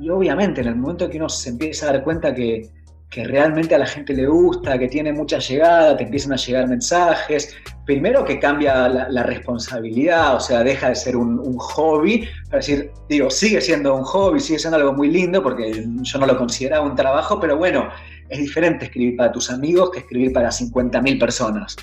y 0.00 0.08
obviamente, 0.08 0.62
en 0.62 0.68
el 0.68 0.76
momento 0.76 1.10
que 1.10 1.18
uno 1.18 1.28
se 1.28 1.50
empieza 1.50 1.90
a 1.90 1.92
dar 1.92 2.04
cuenta 2.04 2.34
que, 2.34 2.70
que 3.10 3.24
realmente 3.24 3.74
a 3.74 3.78
la 3.78 3.86
gente 3.86 4.12
le 4.12 4.26
gusta, 4.26 4.78
que 4.78 4.88
tiene 4.88 5.12
mucha 5.12 5.38
llegada, 5.38 5.96
te 5.96 6.04
empiezan 6.04 6.32
a 6.32 6.36
llegar 6.36 6.68
mensajes. 6.68 7.56
Primero 7.84 8.24
que 8.24 8.38
cambia 8.38 8.88
la, 8.88 9.22
responsabilidad, 9.22 10.34
o 10.34 10.40
sea, 10.40 10.64
deja 10.64 10.88
de 10.88 10.96
ser 10.96 11.16
un, 11.16 11.56
hobby, 11.56 12.28
para 12.46 12.58
decir, 12.58 12.90
digo, 13.08 13.30
sigue 13.30 13.60
siendo 13.60 13.94
un 13.94 14.02
hobby, 14.02 14.40
sigue 14.40 14.58
siendo 14.58 14.76
algo 14.76 14.92
muy 14.92 15.08
lindo, 15.08 15.42
porque 15.42 15.86
yo 16.02 16.18
no 16.18 16.26
lo 16.26 16.36
consideraba 16.36 16.84
un 16.84 16.96
trabajo, 16.96 17.38
pero 17.38 17.56
bueno, 17.56 17.88
es 18.28 18.38
diferente 18.38 18.86
escribir 18.86 19.16
para 19.16 19.30
tus 19.30 19.50
amigos 19.50 19.90
que 19.90 20.00
escribir 20.00 20.32
para 20.32 20.48
50.000 20.48 21.18
personas. 21.20 21.76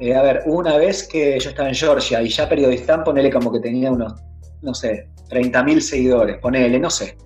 Eh, 0.00 0.14
a 0.14 0.22
ver, 0.22 0.42
una 0.46 0.76
vez 0.76 1.06
que 1.06 1.38
yo 1.38 1.50
estaba 1.50 1.68
en 1.68 1.74
Georgia 1.76 2.20
y 2.22 2.28
ya 2.28 2.48
periodista, 2.48 3.04
ponele 3.04 3.30
como 3.30 3.52
que 3.52 3.60
tenía 3.60 3.92
unos, 3.92 4.14
no 4.62 4.74
sé, 4.74 5.08
30.000 5.30 5.80
seguidores, 5.80 6.38
ponele, 6.38 6.78
no 6.80 6.90
sé. 6.90 7.16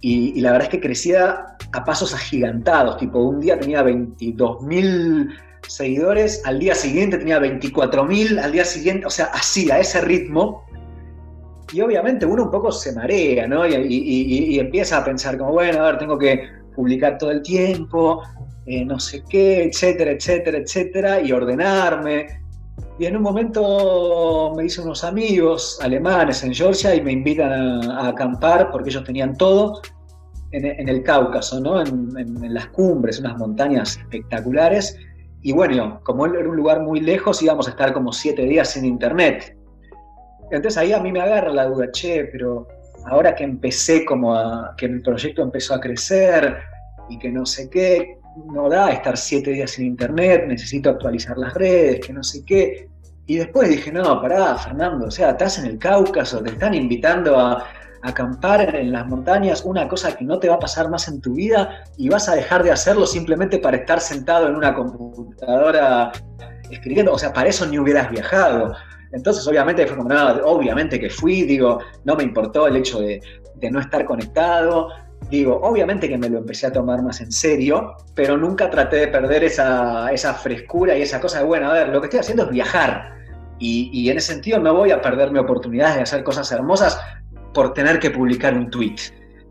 Y, 0.00 0.40
la 0.40 0.52
verdad 0.52 0.66
es 0.66 0.70
que 0.70 0.80
crecía 0.80 1.56
a 1.72 1.84
pasos 1.84 2.14
agigantados, 2.14 2.96
tipo 2.96 3.18
un 3.18 3.40
día 3.40 3.58
tenía 3.58 3.82
22.000 3.82 5.28
seguidores, 5.66 6.42
al 6.46 6.58
día 6.58 6.74
siguiente 6.74 7.18
tenía 7.18 7.38
24.000, 7.38 8.42
al 8.42 8.52
día 8.52 8.64
siguiente, 8.64 9.06
o 9.06 9.10
sea, 9.10 9.26
así, 9.26 9.70
a 9.70 9.78
ese 9.78 10.00
ritmo. 10.00 10.64
Y 11.72 11.80
obviamente 11.82 12.26
uno 12.26 12.44
un 12.44 12.50
poco 12.50 12.72
se 12.72 12.92
marea, 12.92 13.46
¿no? 13.46 13.66
Y, 13.66 14.58
empieza 14.58 14.98
a 14.98 15.04
pensar 15.04 15.38
como, 15.38 15.52
bueno, 15.52 15.80
a 15.80 15.90
ver, 15.90 15.98
tengo 15.98 16.18
que 16.18 16.48
publicar 16.74 17.18
todo 17.18 17.30
el 17.30 17.42
tiempo, 17.42 18.22
eh, 18.66 18.84
no 18.84 18.98
sé 18.98 19.22
qué, 19.28 19.64
etcétera, 19.64 20.12
etcétera, 20.12 20.58
etcétera, 20.58 21.20
y 21.20 21.30
ordenarme. 21.30 22.39
Y 23.00 23.06
en 23.06 23.16
un 23.16 23.22
momento 23.22 24.52
me 24.54 24.66
hice 24.66 24.82
unos 24.82 25.04
amigos 25.04 25.78
alemanes 25.80 26.44
en 26.44 26.52
Georgia 26.52 26.94
y 26.94 27.00
me 27.00 27.12
invitan 27.12 27.50
a, 27.90 28.08
acampar 28.08 28.70
porque 28.70 28.90
ellos 28.90 29.04
tenían 29.04 29.38
todo 29.38 29.80
en, 30.52 30.86
el 30.86 31.02
Cáucaso, 31.02 31.60
¿no? 31.60 31.80
En, 31.80 32.52
las 32.52 32.66
cumbres, 32.66 33.18
unas 33.18 33.38
montañas 33.38 33.96
espectaculares. 33.96 34.98
Y 35.40 35.52
bueno, 35.52 36.02
como 36.04 36.26
era 36.26 36.46
un 36.46 36.54
lugar 36.54 36.82
muy 36.82 37.00
lejos, 37.00 37.42
íbamos 37.42 37.68
a 37.68 37.70
estar 37.70 37.94
como 37.94 38.12
siete 38.12 38.42
días 38.42 38.72
sin 38.72 38.84
internet. 38.84 39.56
Entonces 40.50 40.76
ahí 40.76 40.92
a 40.92 41.00
mí 41.00 41.10
me 41.10 41.22
agarra 41.22 41.54
la 41.54 41.64
duda, 41.68 41.90
che, 41.92 42.24
pero 42.26 42.68
ahora 43.06 43.34
que 43.34 43.44
empecé 43.44 44.04
como 44.04 44.36
que 44.76 44.88
mi 44.90 45.00
proyecto 45.00 45.40
empezó 45.40 45.72
a 45.72 45.80
crecer 45.80 46.54
y 47.08 47.18
que 47.18 47.30
no 47.30 47.46
sé 47.46 47.70
qué, 47.70 48.19
no 48.52 48.68
da 48.68 48.90
estar 48.90 49.16
siete 49.16 49.50
días 49.52 49.72
sin 49.72 49.86
internet, 49.86 50.44
necesito 50.46 50.90
actualizar 50.90 51.36
las 51.38 51.54
redes, 51.54 52.06
que 52.06 52.12
no 52.12 52.22
sé 52.22 52.44
qué. 52.44 52.88
Y 53.26 53.36
después 53.36 53.68
dije, 53.68 53.92
no, 53.92 54.20
pará, 54.20 54.56
Fernando, 54.56 55.06
o 55.06 55.10
sea, 55.10 55.30
estás 55.30 55.58
en 55.58 55.66
el 55.66 55.78
Cáucaso, 55.78 56.42
te 56.42 56.50
están 56.50 56.74
invitando 56.74 57.38
a, 57.38 57.64
acampar 58.02 58.74
en 58.76 58.92
las 58.92 59.06
montañas, 59.06 59.62
una 59.64 59.86
cosa 59.86 60.16
que 60.16 60.24
no 60.24 60.38
te 60.38 60.48
va 60.48 60.54
a 60.54 60.58
pasar 60.58 60.88
más 60.88 61.08
en 61.08 61.20
tu 61.20 61.34
vida 61.34 61.84
y 61.96 62.08
vas 62.08 62.28
a 62.28 62.34
dejar 62.34 62.62
de 62.62 62.70
hacerlo 62.70 63.06
simplemente 63.06 63.58
para 63.58 63.76
estar 63.76 64.00
sentado 64.00 64.48
en 64.48 64.56
una 64.56 64.74
computadora 64.74 66.10
escribiendo, 66.70 67.12
o 67.12 67.18
sea, 67.18 67.32
para 67.32 67.48
eso 67.48 67.66
ni 67.66 67.78
hubieras 67.78 68.10
viajado. 68.10 68.74
Entonces, 69.12 69.46
obviamente, 69.46 69.86
fue 69.86 69.96
como, 69.96 70.08
no, 70.08 70.28
obviamente 70.44 71.00
que 71.00 71.10
fui, 71.10 71.42
digo, 71.42 71.80
no 72.04 72.16
me 72.16 72.22
importó 72.22 72.68
el 72.68 72.76
hecho 72.76 73.00
de, 73.00 73.20
de 73.56 73.70
no 73.70 73.80
estar 73.80 74.04
conectado, 74.04 74.88
digo, 75.28 75.60
obviamente 75.62 76.08
que 76.08 76.16
me 76.16 76.28
lo 76.28 76.38
empecé 76.38 76.66
a 76.66 76.72
tomar 76.72 77.02
más 77.02 77.20
en 77.20 77.30
serio, 77.30 77.96
pero 78.14 78.36
nunca 78.36 78.70
traté 78.70 78.96
de 78.96 79.08
perder 79.08 79.44
esa, 79.44 80.34
frescura 80.42 80.96
y 80.96 81.02
esa 81.02 81.20
cosa 81.20 81.40
de, 81.40 81.44
bueno, 81.44 81.70
a 81.70 81.74
ver, 81.74 81.88
lo 81.88 82.00
que 82.00 82.06
estoy 82.06 82.20
haciendo 82.20 82.44
es 82.44 82.50
viajar. 82.50 83.16
Y, 83.58 84.08
en 84.08 84.16
ese 84.16 84.32
sentido 84.32 84.58
no 84.58 84.72
voy 84.74 84.90
a 84.90 85.02
perderme 85.02 85.38
oportunidades 85.38 85.96
de 85.96 86.02
hacer 86.02 86.24
cosas 86.24 86.50
hermosas 86.50 86.98
por 87.52 87.74
tener 87.74 87.98
que 87.98 88.10
publicar 88.10 88.54
un 88.54 88.70
tweet. 88.70 88.96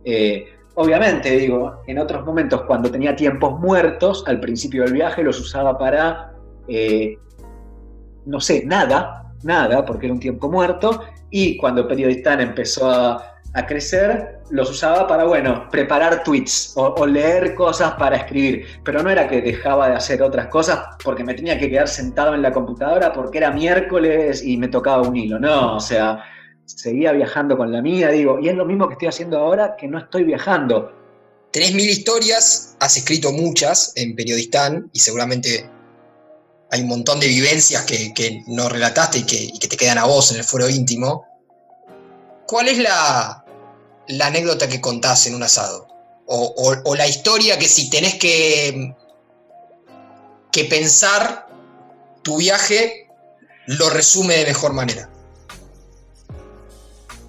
Eh, 0.04 0.48
obviamente, 0.76 1.30
digo, 1.38 1.84
en 1.86 2.00
otros 2.00 2.26
momentos 2.26 2.64
cuando 2.64 2.90
tenía 2.90 3.16
tiempos 3.16 3.60
muertos, 3.60 4.24
al 4.26 4.40
principio 4.40 4.84
del 4.84 4.94
viaje 4.94 5.24
los 5.24 5.40
usaba 5.40 5.78
para, 5.78 6.34
eh, 6.68 7.18
no 8.26 8.40
sé, 8.40 8.64
nada, 8.66 9.32
nada, 9.44 9.86
porque 9.86 10.08
era 10.08 10.14
un 10.14 10.20
tiempo 10.20 10.50
muerto, 10.50 11.04
y 11.30 11.58
cuando 11.58 11.88
Periodistán 11.88 12.42
empezó 12.42 12.90
a, 12.90 13.39
a 13.54 13.66
crecer, 13.66 14.40
los 14.52 14.70
usaba 14.70 15.08
para, 15.08 15.24
bueno, 15.24 15.68
preparar 15.72 16.24
tweets 16.24 16.74
o, 16.76 17.06
leer 17.06 17.56
cosas 17.56 17.94
para 17.94 18.18
escribir. 18.18 18.66
Pero 18.84 19.02
no 19.02 19.10
era 19.10 19.28
que 19.28 19.42
dejaba 19.42 19.90
de 19.90 19.96
hacer 19.96 20.22
otras 20.22 20.48
cosas 20.48 20.80
porque 21.04 21.24
me 21.24 21.34
tenía 21.34 21.58
que 21.58 21.70
quedar 21.70 21.88
sentado 21.88 22.36
en 22.36 22.42
la 22.42 22.52
computadora 22.52 23.12
porque 23.12 23.40
era 23.40 23.52
miércoles 23.52 24.44
y 24.44 24.58
me 24.58 24.68
tocaba 24.68 25.08
un 25.08 25.16
hilo. 25.16 25.40
No, 25.40 25.76
o 25.78 25.80
sea, 25.80 26.24
seguía 26.66 27.12
viajando 27.12 27.58
con 27.58 27.72
la 27.72 27.82
mía, 27.82 28.10
digo, 28.10 28.40
y 28.40 28.50
es 28.50 28.56
lo 28.56 28.66
mismo 28.66 28.88
que 28.88 28.94
estoy 28.94 29.08
haciendo 29.08 29.40
ahora 29.40 29.76
que 29.78 29.88
no 29.88 29.98
estoy 29.98 30.24
viajando. 30.24 30.94
Tenés 31.52 31.74
mil 31.74 31.90
historias, 31.90 32.76
has 32.80 32.98
escrito 32.98 33.32
muchas 33.32 33.94
en 33.96 34.16
Periodistán 34.16 34.90
y 34.94 35.00
seguramente 35.00 35.68
hay 36.72 36.82
un 36.82 36.88
montón 36.88 37.20
de 37.20 37.28
vivencias 37.28 37.84
que, 37.84 38.44
no 38.48 38.70
relataste 38.70 39.20
y 39.20 39.24
que, 39.24 39.44
y 39.46 39.58
que 39.58 39.68
te 39.68 39.76
quedan 39.76 39.98
a 39.98 40.06
vos 40.06 40.32
en 40.32 40.38
el 40.38 40.44
foro 40.44 40.70
íntimo. 40.70 41.26
¿Cuál 42.50 42.68
es 42.68 42.80
la, 42.80 43.46
anécdota 44.26 44.68
que 44.68 44.82
contás 44.82 45.28
en 45.28 45.36
un 45.36 45.44
asado? 45.44 45.88
O, 46.26 46.96
la 46.96 47.08
historia 47.08 47.60
que 47.60 47.68
si 47.68 47.92
tenés 47.92 48.16
que, 48.16 48.96
que 50.52 50.66
pensar 50.66 51.48
tu 52.24 52.38
viaje, 52.38 53.08
lo 53.68 53.92
resume 53.92 54.36
de 54.38 54.46
mejor 54.46 54.74
manera. 54.74 55.08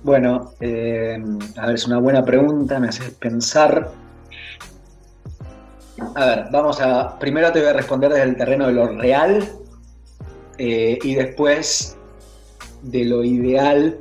Bueno, 0.05 0.55
eh, 0.61 1.23
a 1.57 1.67
ver, 1.67 1.75
es 1.75 1.87
una 1.87 1.99
buena 1.99 2.25
pregunta, 2.25 2.81
me 2.81 2.89
haces 2.89 3.11
pensar. 3.11 3.93
A 6.15 6.25
ver, 6.25 6.47
vamos 6.51 6.81
a. 6.81 7.19
Primero 7.19 7.53
te 7.53 7.61
voy 7.61 7.69
a 7.69 7.75
responder 7.75 8.11
desde 8.11 8.25
el 8.25 8.37
terreno 8.39 8.69
de 8.69 8.73
lo 8.73 8.89
real 8.89 9.53
eh, 10.57 10.99
y 11.03 11.15
después 11.15 11.99
de 12.81 13.05
lo 13.05 13.23
ideal 13.23 14.01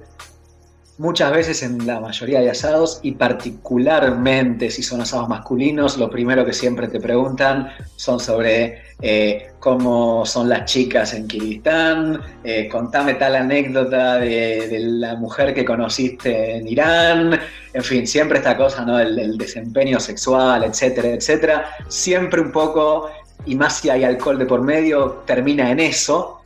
Muchas 1.00 1.32
veces 1.32 1.64
en 1.64 1.88
la 1.88 2.02
mayoría 2.02 2.42
de 2.42 2.50
asados 2.50 3.00
y 3.04 3.14
particularmente 3.14 4.70
si 4.70 4.84
son 4.84 5.00
asados 5.00 5.30
masculinos, 5.30 5.98
lo 5.98 6.10
primero 6.10 6.44
que 6.46 6.52
siempre 6.52 6.90
te 6.90 7.00
preguntan 7.00 7.70
son 7.96 8.20
sobre 8.20 8.82
eh, 9.02 9.52
cómo 9.62 10.26
son 10.26 10.50
las 10.50 10.66
chicas 10.66 11.14
en 11.14 11.26
Kirguistán, 11.26 12.20
eh, 12.44 12.68
contame 12.70 13.14
tal 13.14 13.38
anécdota 13.38 14.18
de, 14.18 14.78
la 14.82 15.16
mujer 15.16 15.54
que 15.54 15.64
conociste 15.64 16.58
en 16.58 16.68
Irán, 16.68 17.40
en 17.72 17.84
fin, 17.84 18.06
siempre 18.06 18.40
esta 18.40 18.58
cosa, 18.58 18.84
¿no? 18.84 19.00
El, 19.00 19.38
desempeño 19.38 20.02
sexual, 20.02 20.66
etcétera, 20.66 21.12
etcétera. 21.12 21.66
Siempre 21.88 22.42
un 22.42 22.52
poco, 22.52 23.10
y 23.46 23.56
más 23.56 23.78
si 23.78 23.90
hay 23.90 24.04
alcohol 24.04 24.38
de 24.38 24.46
por 24.46 24.64
medio, 24.64 25.24
termina 25.26 25.72
en 25.72 25.80
eso, 25.80 26.39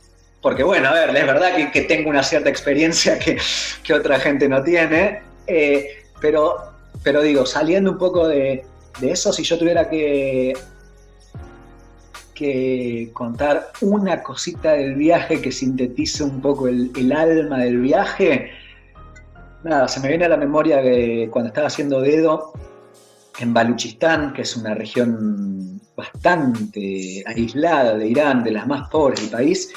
porque 0.44 0.62
bueno, 0.62 0.90
a 0.90 0.92
ver, 0.92 1.16
es 1.16 1.26
verdad 1.26 1.72
que, 1.72 1.80
tengo 1.84 2.10
una 2.10 2.22
cierta 2.22 2.50
experiencia 2.50 3.18
que, 3.18 3.38
otra 3.94 4.20
gente 4.20 4.46
no 4.46 4.62
tiene, 4.62 5.22
eh, 5.46 6.04
pero, 6.20 6.56
pero 7.02 7.22
digo, 7.22 7.46
saliendo 7.46 7.92
un 7.92 7.96
poco 7.96 8.28
de, 8.28 8.62
eso, 9.00 9.32
si 9.32 9.42
yo 9.42 9.56
tuviera 9.56 9.88
que, 9.88 10.52
que 12.34 13.08
contar 13.14 13.70
una 13.80 14.22
cosita 14.22 14.72
del 14.72 14.96
viaje 14.96 15.40
que 15.40 15.50
sintetice 15.50 16.22
un 16.22 16.42
poco 16.42 16.68
el, 16.68 16.92
alma 17.10 17.60
del 17.60 17.80
viaje, 17.80 18.50
nada, 19.62 19.88
se 19.88 19.98
me 20.00 20.08
viene 20.08 20.26
a 20.26 20.28
la 20.28 20.36
memoria 20.36 20.82
de 20.82 21.30
cuando 21.32 21.48
estaba 21.48 21.68
haciendo 21.68 22.02
dedo 22.02 22.52
en 23.38 23.54
Baluchistán, 23.54 24.34
que 24.34 24.42
es 24.42 24.54
una 24.58 24.74
región 24.74 25.80
bastante 25.96 27.24
aislada 27.24 27.96
de 27.96 28.08
Irán, 28.08 28.44
de 28.44 28.50
las 28.50 28.66
más 28.66 28.90
pobres 28.90 29.22
del 29.22 29.30
país, 29.30 29.72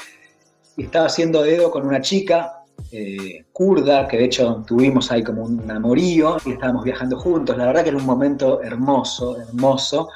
y 0.78 0.84
estaba 0.84 1.06
haciendo 1.06 1.42
dedo 1.42 1.72
con 1.72 1.86
una 1.86 2.00
chica 2.00 2.62
eh, 2.92 3.44
kurda, 3.52 4.06
que 4.06 4.16
de 4.16 4.24
hecho 4.26 4.62
tuvimos 4.64 5.10
ahí 5.10 5.24
como 5.24 5.42
un 5.42 5.68
amorío 5.68 6.38
y 6.46 6.52
estábamos 6.52 6.84
viajando 6.84 7.18
juntos. 7.18 7.56
La 7.58 7.66
verdad 7.66 7.82
que 7.82 7.88
era 7.88 7.98
un 7.98 8.06
momento 8.06 8.62
hermoso, 8.62 9.36
hermoso. 9.40 10.08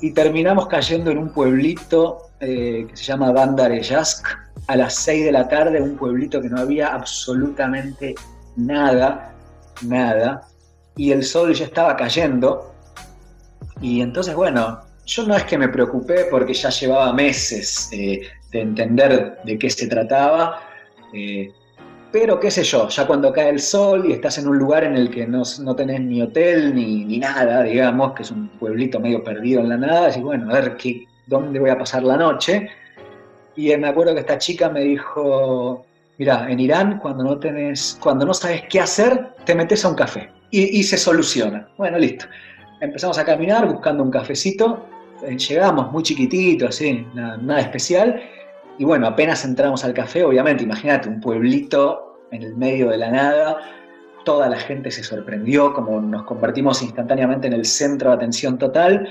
Y 0.00 0.12
terminamos 0.12 0.66
cayendo 0.66 1.10
en 1.10 1.18
un 1.18 1.28
pueblito 1.28 2.30
eh, 2.40 2.86
que 2.88 2.96
se 2.96 3.04
llama 3.04 3.32
Bandareyask 3.32 4.26
a 4.66 4.76
las 4.76 4.94
6 4.94 5.26
de 5.26 5.32
la 5.32 5.46
tarde, 5.46 5.80
un 5.80 5.96
pueblito 5.96 6.40
que 6.40 6.48
no 6.48 6.58
había 6.58 6.94
absolutamente 6.94 8.14
nada, 8.56 9.34
nada. 9.82 10.48
Y 10.96 11.12
el 11.12 11.22
sol 11.22 11.52
ya 11.52 11.66
estaba 11.66 11.96
cayendo. 11.96 12.72
Y 13.82 14.00
entonces, 14.00 14.34
bueno, 14.34 14.85
yo 15.06 15.26
no 15.26 15.36
es 15.36 15.44
que 15.44 15.56
me 15.56 15.68
preocupé 15.68 16.26
porque 16.30 16.52
ya 16.52 16.70
llevaba 16.70 17.12
meses 17.12 17.88
eh, 17.92 18.20
de 18.50 18.60
entender 18.60 19.38
de 19.44 19.58
qué 19.58 19.70
se 19.70 19.86
trataba. 19.86 20.60
Eh, 21.12 21.52
Pero 22.12 22.38
qué 22.38 22.50
sé 22.50 22.64
yo, 22.64 22.88
ya 22.88 23.06
cuando 23.06 23.32
cae 23.32 23.50
el 23.50 23.60
sol 23.60 24.06
y 24.08 24.12
estás 24.12 24.38
en 24.38 24.48
un 24.48 24.58
lugar 24.58 24.84
en 24.84 24.96
el 24.96 25.10
que 25.10 25.26
no, 25.26 25.44
tenés 25.76 26.00
ni 26.00 26.22
hotel 26.22 26.74
ni, 26.74 27.04
ni, 27.04 27.18
nada, 27.18 27.62
digamos, 27.62 28.12
que 28.14 28.22
es 28.22 28.30
un 28.30 28.48
pueblito 28.48 29.00
medio 29.00 29.22
perdido 29.22 29.60
en 29.60 29.68
la 29.68 29.76
nada, 29.76 30.06
decís, 30.08 30.22
bueno, 30.22 30.50
a 30.50 30.54
ver 30.60 30.76
qué, 30.76 31.06
dónde 31.26 31.58
voy 31.58 31.70
a 31.70 31.78
pasar 31.78 32.02
la 32.02 32.16
noche. 32.16 32.68
Y 33.56 33.76
me 33.76 33.88
acuerdo 33.88 34.14
que 34.14 34.20
esta 34.20 34.38
chica 34.38 34.68
me 34.68 34.80
dijo, 34.80 35.84
mira, 36.18 36.50
en 36.50 36.60
Irán 36.60 36.98
cuando 36.98 37.24
no 37.24 37.38
tenés, 37.38 37.98
cuando 38.00 38.26
no 38.26 38.34
sabes 38.34 38.64
qué 38.68 38.80
hacer, 38.80 39.34
te 39.44 39.54
metes 39.54 39.84
a 39.84 39.88
un 39.88 39.94
café 39.94 40.30
y, 40.50 40.82
se 40.82 40.96
soluciona. 40.96 41.68
Bueno, 41.76 41.98
listo. 41.98 42.26
Empezamos 42.80 43.18
a 43.18 43.24
caminar 43.24 43.66
buscando 43.66 44.02
un 44.02 44.10
cafecito, 44.10 44.86
eh, 44.90 44.95
llegamos 45.30 45.90
muy 45.92 46.02
chiquitito, 46.02 46.68
así, 46.68 47.06
nada 47.14 47.60
especial, 47.60 48.22
y 48.78 48.84
bueno, 48.84 49.06
apenas 49.06 49.44
entramos 49.44 49.84
al 49.84 49.94
café, 49.94 50.24
obviamente, 50.24 50.64
imagínate, 50.64 51.08
un 51.08 51.20
pueblito 51.20 52.18
en 52.30 52.42
el 52.42 52.56
medio 52.56 52.90
de 52.90 52.98
la 52.98 53.10
nada, 53.10 53.58
toda 54.26 54.48
la 54.48 54.58
gente 54.58 54.90
se 54.90 55.02
sorprendió, 55.02 55.72
como 55.72 56.00
nos 56.00 56.24
convertimos 56.24 56.82
instantáneamente 56.82 57.46
en 57.46 57.54
el 57.54 57.64
centro 57.64 58.10
de 58.10 58.16
atención 58.16 58.58
total. 58.58 59.08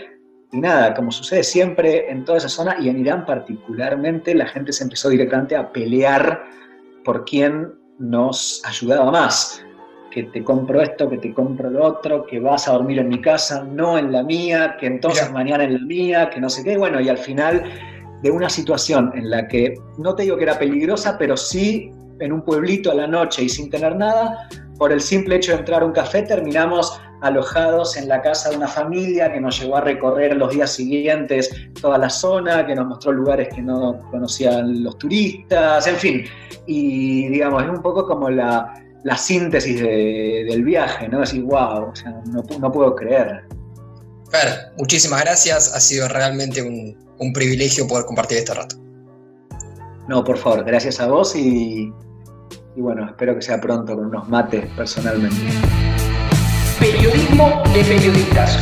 Y 0.51 0.59
nada, 0.59 0.93
como 0.93 1.11
sucede 1.11 1.43
siempre 1.43 2.11
en 2.11 2.25
toda 2.25 2.37
esa 2.37 2.49
zona 2.49 2.75
y 2.79 2.89
en 2.89 2.99
Irán 2.99 3.25
particularmente, 3.25 4.35
la 4.35 4.45
gente 4.45 4.73
se 4.73 4.83
empezó 4.83 5.09
directamente 5.09 5.55
a 5.55 5.71
pelear 5.71 6.43
por 7.03 7.25
quién 7.25 7.73
nos 7.97 8.61
ayudaba 8.65 9.09
más. 9.09 9.65
Que 10.15 10.23
te 10.23 10.45
compro 10.45 10.81
esto, 10.81 11.09
que 11.09 11.17
te 11.17 11.33
compro 11.33 11.69
lo 11.69 11.83
otro, 11.83 12.25
que 12.25 12.39
vas 12.39 12.69
a 12.69 12.71
dormir 12.71 12.99
en 12.99 13.09
mi 13.09 13.19
casa, 13.19 13.65
no 13.65 13.97
en 13.97 14.13
la 14.13 14.23
mía, 14.23 14.77
que 14.79 14.87
entonces 14.87 15.29
mañana 15.33 15.65
en 15.65 15.73
la 15.73 15.79
mía, 15.81 16.29
que 16.29 16.39
no 16.39 16.49
sé 16.49 16.63
qué. 16.63 16.77
Bueno, 16.77 17.01
y 17.01 17.09
al 17.09 17.17
final 17.17 17.65
de 18.21 18.31
una 18.31 18.49
situación 18.49 19.11
en 19.13 19.29
la 19.29 19.45
que, 19.49 19.73
no 19.97 20.15
te 20.15 20.23
digo 20.23 20.37
que 20.37 20.43
era 20.43 20.57
peligrosa, 20.57 21.17
pero 21.17 21.35
sí 21.35 21.91
en 22.21 22.31
un 22.31 22.41
pueblito 22.43 22.91
a 22.91 22.95
la 22.95 23.07
noche 23.07 23.43
y 23.43 23.49
sin 23.49 23.69
tener 23.69 23.97
nada, 23.97 24.47
por 24.77 24.93
el 24.93 25.01
simple 25.01 25.35
hecho 25.35 25.51
de 25.51 25.57
entrar 25.57 25.81
a 25.81 25.85
un 25.85 25.91
café 25.91 26.21
terminamos 26.21 26.97
alojados 27.21 27.97
en 27.97 28.07
la 28.07 28.21
casa 28.21 28.51
de 28.51 28.55
una 28.55 28.69
familia 28.69 29.33
que 29.33 29.41
nos 29.41 29.59
llevó 29.59 29.75
a 29.75 29.81
recorrer 29.81 30.37
los 30.37 30.53
días 30.53 30.71
siguientes 30.71 31.53
toda 31.81 31.97
la 31.97 32.09
zona, 32.09 32.65
que 32.65 32.73
nos 32.73 32.87
mostró 32.87 33.11
lugares 33.11 33.49
que 33.53 33.61
no 33.61 33.99
conocían 34.11 34.81
los 34.81 34.97
turistas, 34.97 35.85
en 35.87 35.95
fin. 35.97 36.23
Y 36.67 37.27
digamos, 37.27 37.63
es 37.63 37.69
un 37.69 37.81
poco 37.81 38.07
como 38.07 38.29
la, 38.29 38.84
síntesis 39.17 39.79
del 39.79 40.63
viaje, 40.63 41.07
¿no? 41.07 41.19
Decir, 41.19 41.43
wow, 41.43 41.93
no, 42.25 42.43
no 42.59 42.71
puedo 42.71 42.95
creer. 42.95 43.43
Fer, 44.31 44.73
muchísimas 44.77 45.21
gracias, 45.21 45.73
ha 45.73 45.79
sido 45.79 46.07
realmente 46.07 46.61
un, 46.61 46.97
un 47.19 47.33
privilegio 47.33 47.87
poder 47.87 48.05
compartir 48.05 48.39
este 48.39 48.53
rato. 48.53 48.75
No, 50.07 50.23
por 50.23 50.37
favor, 50.37 50.63
gracias 50.63 50.99
a 50.99 51.07
vos 51.07 51.35
y, 51.35 51.91
y 52.75 52.81
bueno, 52.81 53.05
espero 53.05 53.35
que 53.35 53.41
sea 53.41 53.61
pronto 53.61 53.95
con 53.95 54.07
unos 54.07 54.27
mates 54.27 54.65
personalmente. 54.75 55.37
Periodismo 56.79 57.63
de 57.73 57.83
periodistas 57.83 58.57